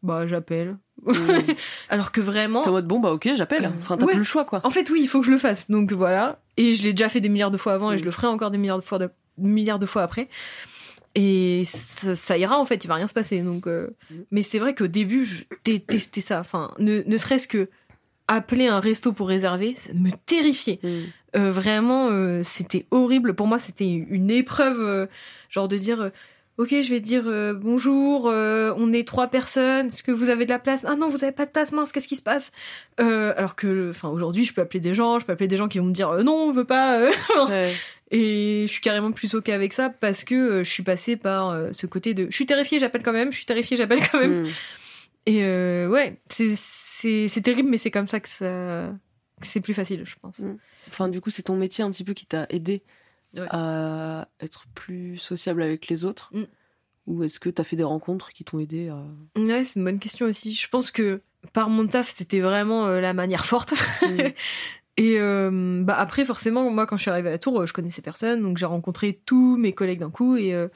[0.02, 0.76] bah, j'appelle.
[1.06, 1.12] Mm.
[1.88, 3.70] Alors que vraiment, t'es en mode bon bah ok, j'appelle.
[3.78, 4.12] Enfin, t'as ouais.
[4.12, 4.60] plus le choix quoi.
[4.64, 5.70] en fait, oui, il faut que je le fasse.
[5.70, 6.40] Donc voilà.
[6.58, 7.98] Et je l'ai déjà fait des milliards de fois avant et Mm.
[8.00, 10.28] je le ferai encore des milliards de fois, de- milliards de fois après.
[11.16, 13.40] Et ça, ça ira en fait, il va rien se passer.
[13.40, 14.14] Donc, euh, Mm.
[14.30, 16.40] mais c'est vrai qu'au début, je détestais ça.
[16.40, 17.68] Enfin, ne, ne serait-ce que
[18.34, 20.78] appeler un resto pour réserver, ça me terrifiait.
[20.82, 20.88] Mm.
[21.36, 23.34] Euh, vraiment, euh, c'était horrible.
[23.34, 25.06] Pour moi, c'était une épreuve, euh,
[25.48, 26.10] genre de dire.
[26.58, 27.24] Ok, je vais dire
[27.54, 30.84] bonjour, on est trois personnes, est-ce que vous avez de la place?
[30.86, 32.52] Ah non, vous avez pas de place, mince, qu'est-ce qui se passe?
[32.98, 35.78] Alors que, enfin, aujourd'hui, je peux appeler des gens, je peux appeler des gens qui
[35.78, 37.00] vont me dire non, on veut pas.
[37.48, 37.72] Ouais.
[38.10, 41.86] Et je suis carrément plus ok avec ça parce que je suis passée par ce
[41.86, 44.42] côté de je suis terrifiée, j'appelle quand même, je suis terrifiée, j'appelle quand même.
[44.42, 44.46] Mm.
[45.26, 46.56] Et ouais, c'est-
[47.00, 48.92] c'est terrible, mais c'est comme ça que ça
[49.40, 50.40] que c'est plus facile, je pense.
[50.40, 50.56] Mm.
[50.88, 52.82] Enfin, du coup, c'est ton métier un petit peu qui t'a aidé
[53.36, 53.46] Ouais.
[53.50, 56.44] à être plus sociable avec les autres Mm.
[57.06, 59.02] Ou est-ce que t'as fait des rencontres qui t'ont aidé à...
[59.36, 60.52] Ouais, c'est une bonne question aussi.
[60.54, 61.22] Je pense que
[61.52, 63.72] par mon taf, c'était vraiment euh, la manière forte.
[64.02, 64.28] Mm.
[64.96, 68.02] Et euh, bah après, forcément, moi, quand je suis arrivée à Tours, euh, je connaissais
[68.02, 70.36] personne, donc j'ai rencontré tous mes collègues d'un coup.
[70.36, 70.68] Et euh,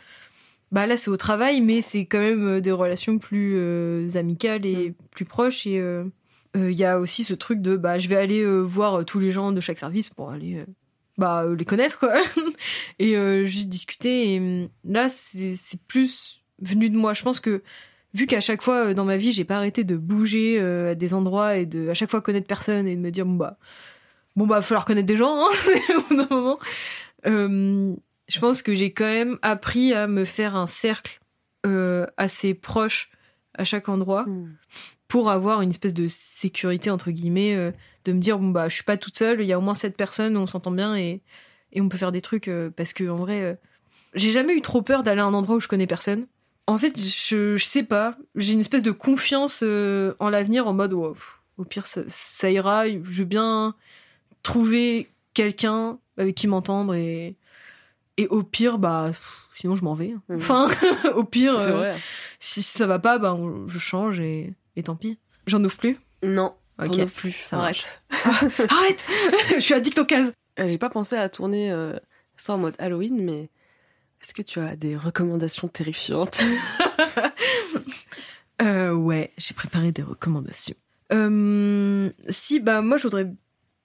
[0.72, 4.66] bah là, c'est au travail, mais c'est quand même euh, des relations plus euh, amicales
[4.66, 5.66] et plus proches.
[5.66, 6.04] Et euh,
[6.56, 9.32] euh, il y a aussi ce truc de bah je vais aller voir tous les
[9.32, 10.64] gens de chaque service pour aller
[11.16, 12.14] bah les connaître quoi
[12.98, 13.14] et
[13.46, 14.34] juste discuter.
[14.34, 17.14] Et euh, là, c'est plus venu de moi.
[17.14, 17.62] Je pense que
[18.14, 21.56] vu qu'à chaque fois dans ma vie, j'ai pas arrêté de bouger à des endroits
[21.56, 23.58] et de à chaque fois connaître personne et de me dire bon bah
[24.34, 25.52] bon bah falloir connaître des gens hein,
[25.96, 26.58] au bout d'un moment.
[28.28, 31.20] Je pense que j'ai quand même appris à me faire un cercle
[31.66, 33.10] euh, assez proche
[33.56, 34.56] à chaque endroit Mm.
[35.08, 37.70] pour avoir une espèce de sécurité entre guillemets euh,
[38.04, 39.74] de me dire bon bah je suis pas toute seule il y a au moins
[39.74, 41.20] sept personnes on s'entend bien et,
[41.72, 43.58] et on peut faire des trucs euh, parce que en vrai
[44.14, 46.26] j'ai jamais eu trop peur d'aller à un endroit où je connais personne
[46.66, 50.90] en fait je, je sais pas j'ai une espèce de confiance en l'avenir en mode
[51.14, 53.74] pff, au pire ça, ça ira je veux bien
[54.42, 57.36] trouver quelqu'un avec qui m'entendre et
[58.16, 60.36] et au pire bah pff, sinon je m'en vais Mhm.
[60.36, 60.68] enfin
[61.16, 61.94] au pire euh,
[62.38, 65.18] si ça va pas, bah, on- je change et, et tant pis.
[65.46, 65.98] J'en ouvre plus?
[66.22, 66.86] Non, Ok.
[66.86, 67.44] t'en ouvres plus.
[67.48, 68.02] ça Arrête.
[68.68, 69.04] Arrête
[69.54, 70.32] Je suis addict aux cases.
[70.58, 71.94] Euh, J'ai pas pensé à tourner euh,
[72.36, 73.50] ça en mode Halloween, mais
[74.22, 76.40] est-ce que tu as des recommandations terrifiantes?
[78.62, 80.76] Euh, ouais, j'ai préparé des recommandations.
[81.10, 83.26] Si, bah, moi, je voudrais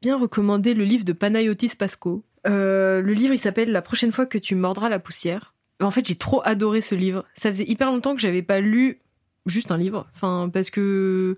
[0.01, 2.23] bien recommander le livre de Panayotis Pasco.
[2.47, 5.53] Euh, le livre, il s'appelle La prochaine fois que tu mordras la poussière.
[5.81, 7.25] En fait, j'ai trop adoré ce livre.
[7.33, 8.99] Ça faisait hyper longtemps que j'avais pas lu
[9.45, 10.07] juste un livre.
[10.15, 11.37] Enfin, parce que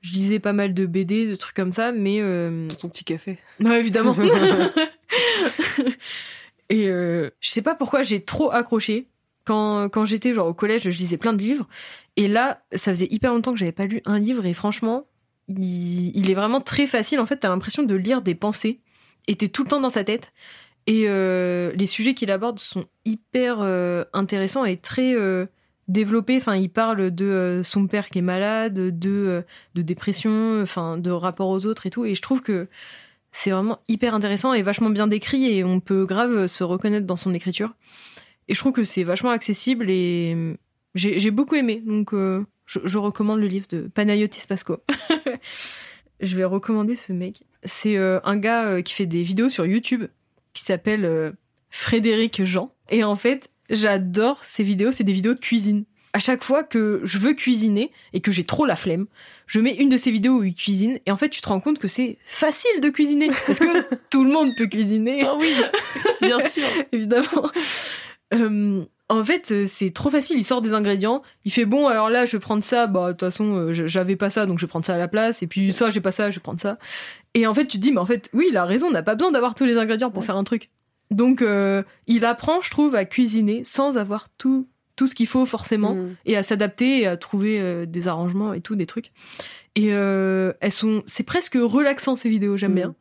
[0.00, 3.04] je lisais pas mal de BD, de trucs comme ça, mais euh, Dans ton petit
[3.04, 3.38] café.
[3.60, 4.16] Non, évidemment.
[6.68, 9.08] et euh, je sais pas pourquoi j'ai trop accroché.
[9.44, 11.66] Quand, quand j'étais genre au collège, je lisais plein de livres.
[12.14, 14.46] Et là, ça faisait hyper longtemps que j'avais pas lu un livre.
[14.46, 15.04] Et franchement,
[15.48, 17.20] il, est vraiment très facile.
[17.20, 18.80] En fait, t'as l'impression de lire des pensées.
[19.28, 20.32] Et t'es tout le temps dans sa tête.
[20.86, 25.46] Et euh, les sujets qu'il aborde sont hyper euh, intéressants et très euh,
[25.88, 26.36] développés.
[26.36, 31.48] Enfin, il parle de son père qui est malade, de, de dépression, enfin, de rapport
[31.48, 32.04] aux autres et tout.
[32.04, 32.68] Et je trouve que
[33.30, 37.16] c'est vraiment hyper intéressant et vachement bien décrit et on peut grave se reconnaître dans
[37.16, 37.74] son écriture.
[38.48, 40.56] Et je trouve que c'est vachement accessible et
[40.96, 41.80] j'ai beaucoup aimé.
[41.86, 42.12] Donc
[42.66, 44.78] je, je recommande le livre de Panayotis Pasco.
[46.22, 47.42] je vais recommander ce mec.
[47.64, 50.04] C'est euh, un gars euh, qui fait des vidéos sur YouTube
[50.54, 51.32] qui s'appelle euh,
[51.70, 52.72] Frédéric Jean.
[52.90, 54.92] Et en fait, j'adore ces vidéos.
[54.92, 55.84] C'est des vidéos de cuisine.
[56.12, 59.06] à chaque fois que je veux cuisiner et que j'ai trop la flemme,
[59.46, 61.60] je mets une de ces vidéos où il cuisine et en fait tu te rends
[61.60, 65.24] compte que c'est facile de cuisiner parce que tout le monde peut cuisiner.
[65.26, 65.52] Ah oui,
[66.20, 66.66] bien sûr.
[66.92, 67.50] évidemment.
[68.34, 70.38] Euh, en fait, euh, c'est trop facile.
[70.38, 71.22] Il sort des ingrédients.
[71.44, 72.86] Il fait bon, alors là, je vais prendre ça.
[72.86, 75.08] Bah, de toute façon, euh, j'avais pas ça, donc je vais prendre ça à la
[75.08, 75.42] place.
[75.42, 76.78] Et puis, ça, j'ai pas ça, je vais prendre ça.
[77.34, 78.86] Et en fait, tu te dis, mais en fait, oui, il a raison.
[78.86, 80.26] On n'a pas besoin d'avoir tous les ingrédients pour Ouais.
[80.26, 80.70] faire un truc.
[81.10, 84.66] Donc, euh, il apprend, je trouve, à cuisiner sans avoir tout,
[84.96, 86.16] tout ce qu'il faut forcément Mm.
[86.24, 89.12] et à s'adapter et à trouver euh, des arrangements et tout, des trucs.
[89.74, 92.74] Et euh, elles sont, c'est presque relaxant ces vidéos, j'aime Mm.
[92.76, 92.94] bien.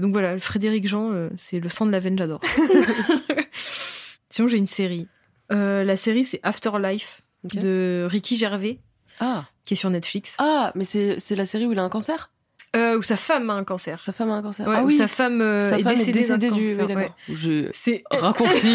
[0.00, 2.40] Donc voilà, Frédéric Jean, c'est le sang de la veine, j'adore.
[4.30, 5.08] Sinon, j'ai une série.
[5.52, 8.78] Euh, la série, c'est Afterlife de Ricky Gervais,
[9.20, 10.36] Ah, qui est sur Netflix.
[10.38, 12.30] ah, mais c'est la série où il a un cancer?
[12.76, 13.98] Euh, où sa femme a un cancer.
[13.98, 14.68] Sa femme a un cancer.
[14.68, 16.76] Ouais, ah où oui, sa femme, euh, sa est femme décédée, est décédée du.
[16.76, 17.10] cancer, ouais.
[17.32, 18.04] Je C'est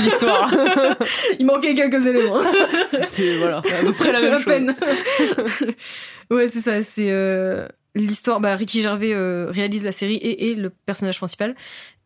[0.01, 0.51] l'histoire.
[1.39, 2.41] il manquait quelques éléments.
[3.08, 4.45] c'est voilà, à peu près la même chose.
[4.45, 4.76] peine.
[6.32, 6.82] ouais, c'est ça.
[6.82, 8.39] C'est euh, l'histoire.
[8.39, 9.14] Bah, Ricky Gervais
[9.49, 11.56] réalise la série et est le personnage principal.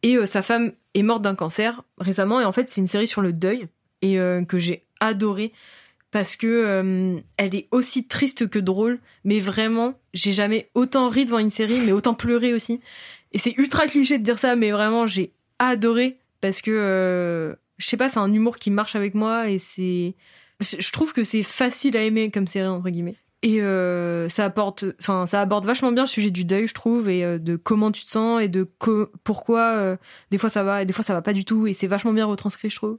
[0.03, 2.39] Et euh, sa femme est morte d'un cancer récemment.
[2.41, 3.67] Et en fait, c'est une série sur le deuil
[4.01, 5.53] et euh, que j'ai adoré
[6.11, 8.99] parce que euh, elle est aussi triste que drôle.
[9.23, 12.79] Mais vraiment, j'ai jamais autant ri devant une série, mais autant pleuré aussi.
[13.33, 17.97] Et c'est ultra cliché de dire ça, mais vraiment, j'ai adoré parce que je sais
[17.97, 20.15] pas, c'est un humour qui marche avec moi et c'est
[20.59, 24.85] je trouve que c'est facile à aimer comme série entre guillemets et euh, ça apporte
[24.99, 27.91] enfin ça aborde vachement bien le sujet du deuil je trouve et euh, de comment
[27.91, 29.97] tu te sens et de co- pourquoi euh,
[30.31, 31.67] des fois ça va et des fois ça va pas du tout.
[31.67, 32.97] Et c'est vachement bien retranscrit je trouve.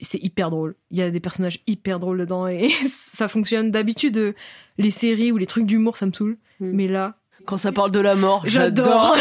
[0.00, 0.74] C'est hyper drôle.
[0.90, 3.70] Il y a des personnages hyper drôles dedans et ça fonctionne.
[3.70, 4.32] D'habitude euh,
[4.78, 6.38] les séries ou les trucs d'humour ça me saoule.
[6.60, 6.70] Mm.
[6.72, 7.16] mais là
[7.46, 9.16] Quand ça parle de la mort, j'adore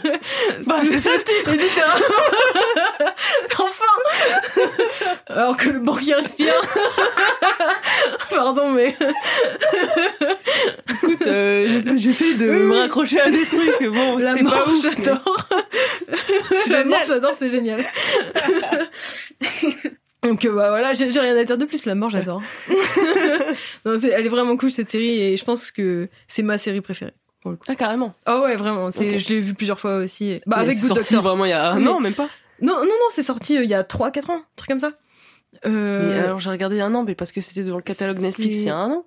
[0.66, 1.50] bah, c'est ça le titre.
[1.52, 2.06] Littéralement.
[3.58, 3.84] enfin
[5.28, 6.54] Alors que le banquier respire.
[8.30, 8.94] Pardon, mais.
[11.02, 13.82] Écoute, euh, j'essa- j'essaie de me raccrocher à des trucs.
[13.92, 15.48] Bon, La mort, pas j'adore.
[16.68, 17.84] La mort, j'adore, c'est génial.
[20.22, 21.84] Donc euh, bah voilà, j'ai rien à dire de plus.
[21.86, 22.42] La mort, j'adore.
[23.84, 27.12] Elle est vraiment cool cette série et je pense que c'est ma série préférée.
[27.68, 28.14] Ah, carrément.
[28.24, 28.90] Ah ouais, vraiment.
[28.90, 30.40] C'est, je l'ai vu plusieurs fois aussi.
[30.46, 31.30] Bah Mais avec c'est Good sorti Doctor.
[31.30, 32.28] vraiment il y a un an, même pas.
[32.62, 34.92] Non, non, non, c'est sorti euh, il y a 3-4 ans, un truc comme ça.
[35.64, 37.76] Euh, Mais alors j'ai regardé il y a un an, mais parce que c'était dans
[37.76, 39.06] le catalogue Netflix il y a un an.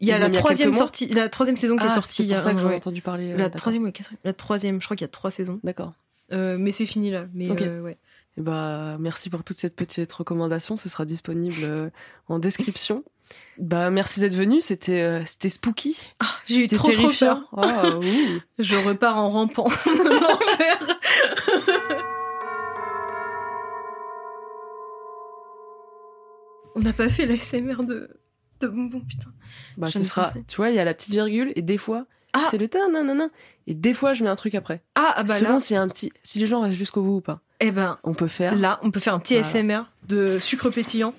[0.00, 1.94] il y a la il y a troisième sortie, la troisième saison qui est Ah,
[1.94, 3.32] sortie c'est il y a pour ça que j'en ai entendu parler.
[3.32, 5.60] euh, La troisième, ouais, quatrième- la troisième, je crois qu'il y a trois saisons.
[5.64, 5.92] D'accord.
[6.32, 7.26] Euh, mais c'est fini là.
[7.34, 7.62] Mais Ok.
[7.62, 7.96] euh, ouais.
[8.36, 10.76] Et bah merci pour toute cette petite recommandation.
[10.76, 11.90] Ce sera disponible
[12.28, 13.02] en description.
[13.58, 14.60] Bah merci d'être venu.
[14.60, 16.00] C'était euh, c'était spooky.
[16.46, 17.42] J'ai eu trop trop terrifiant.
[17.54, 17.64] peur.
[17.68, 18.02] Ah, ouh.
[18.58, 19.66] Je repars en rampant.
[19.86, 20.98] L'enfer.
[26.74, 28.08] On n'a pas fait l'ASMR de
[28.60, 29.30] de bonbons putain.
[29.76, 30.32] Bah ce sera.
[30.48, 32.46] Tu vois, il y a la petite virgule et des fois Ah.
[32.50, 33.28] c'est le ta nanana
[33.66, 34.82] et des fois je mets un truc après.
[34.96, 37.16] Ah, ah bah Selon là, y a un petit, si les gens restent jusqu'au bout
[37.16, 37.40] ou pas.
[37.60, 38.54] eh ben On peut faire.
[38.56, 39.48] là, on peut faire un petit Voilà.
[39.48, 41.14] ASMR de sucre pétillant.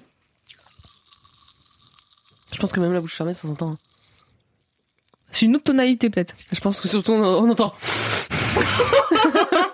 [2.52, 3.72] Je pense que même la bouche fermée ça s'entend.
[3.72, 3.78] hein.
[5.32, 6.36] C'est une autre tonalité peut-être.
[6.52, 7.74] Je pense que surtout on, on entend.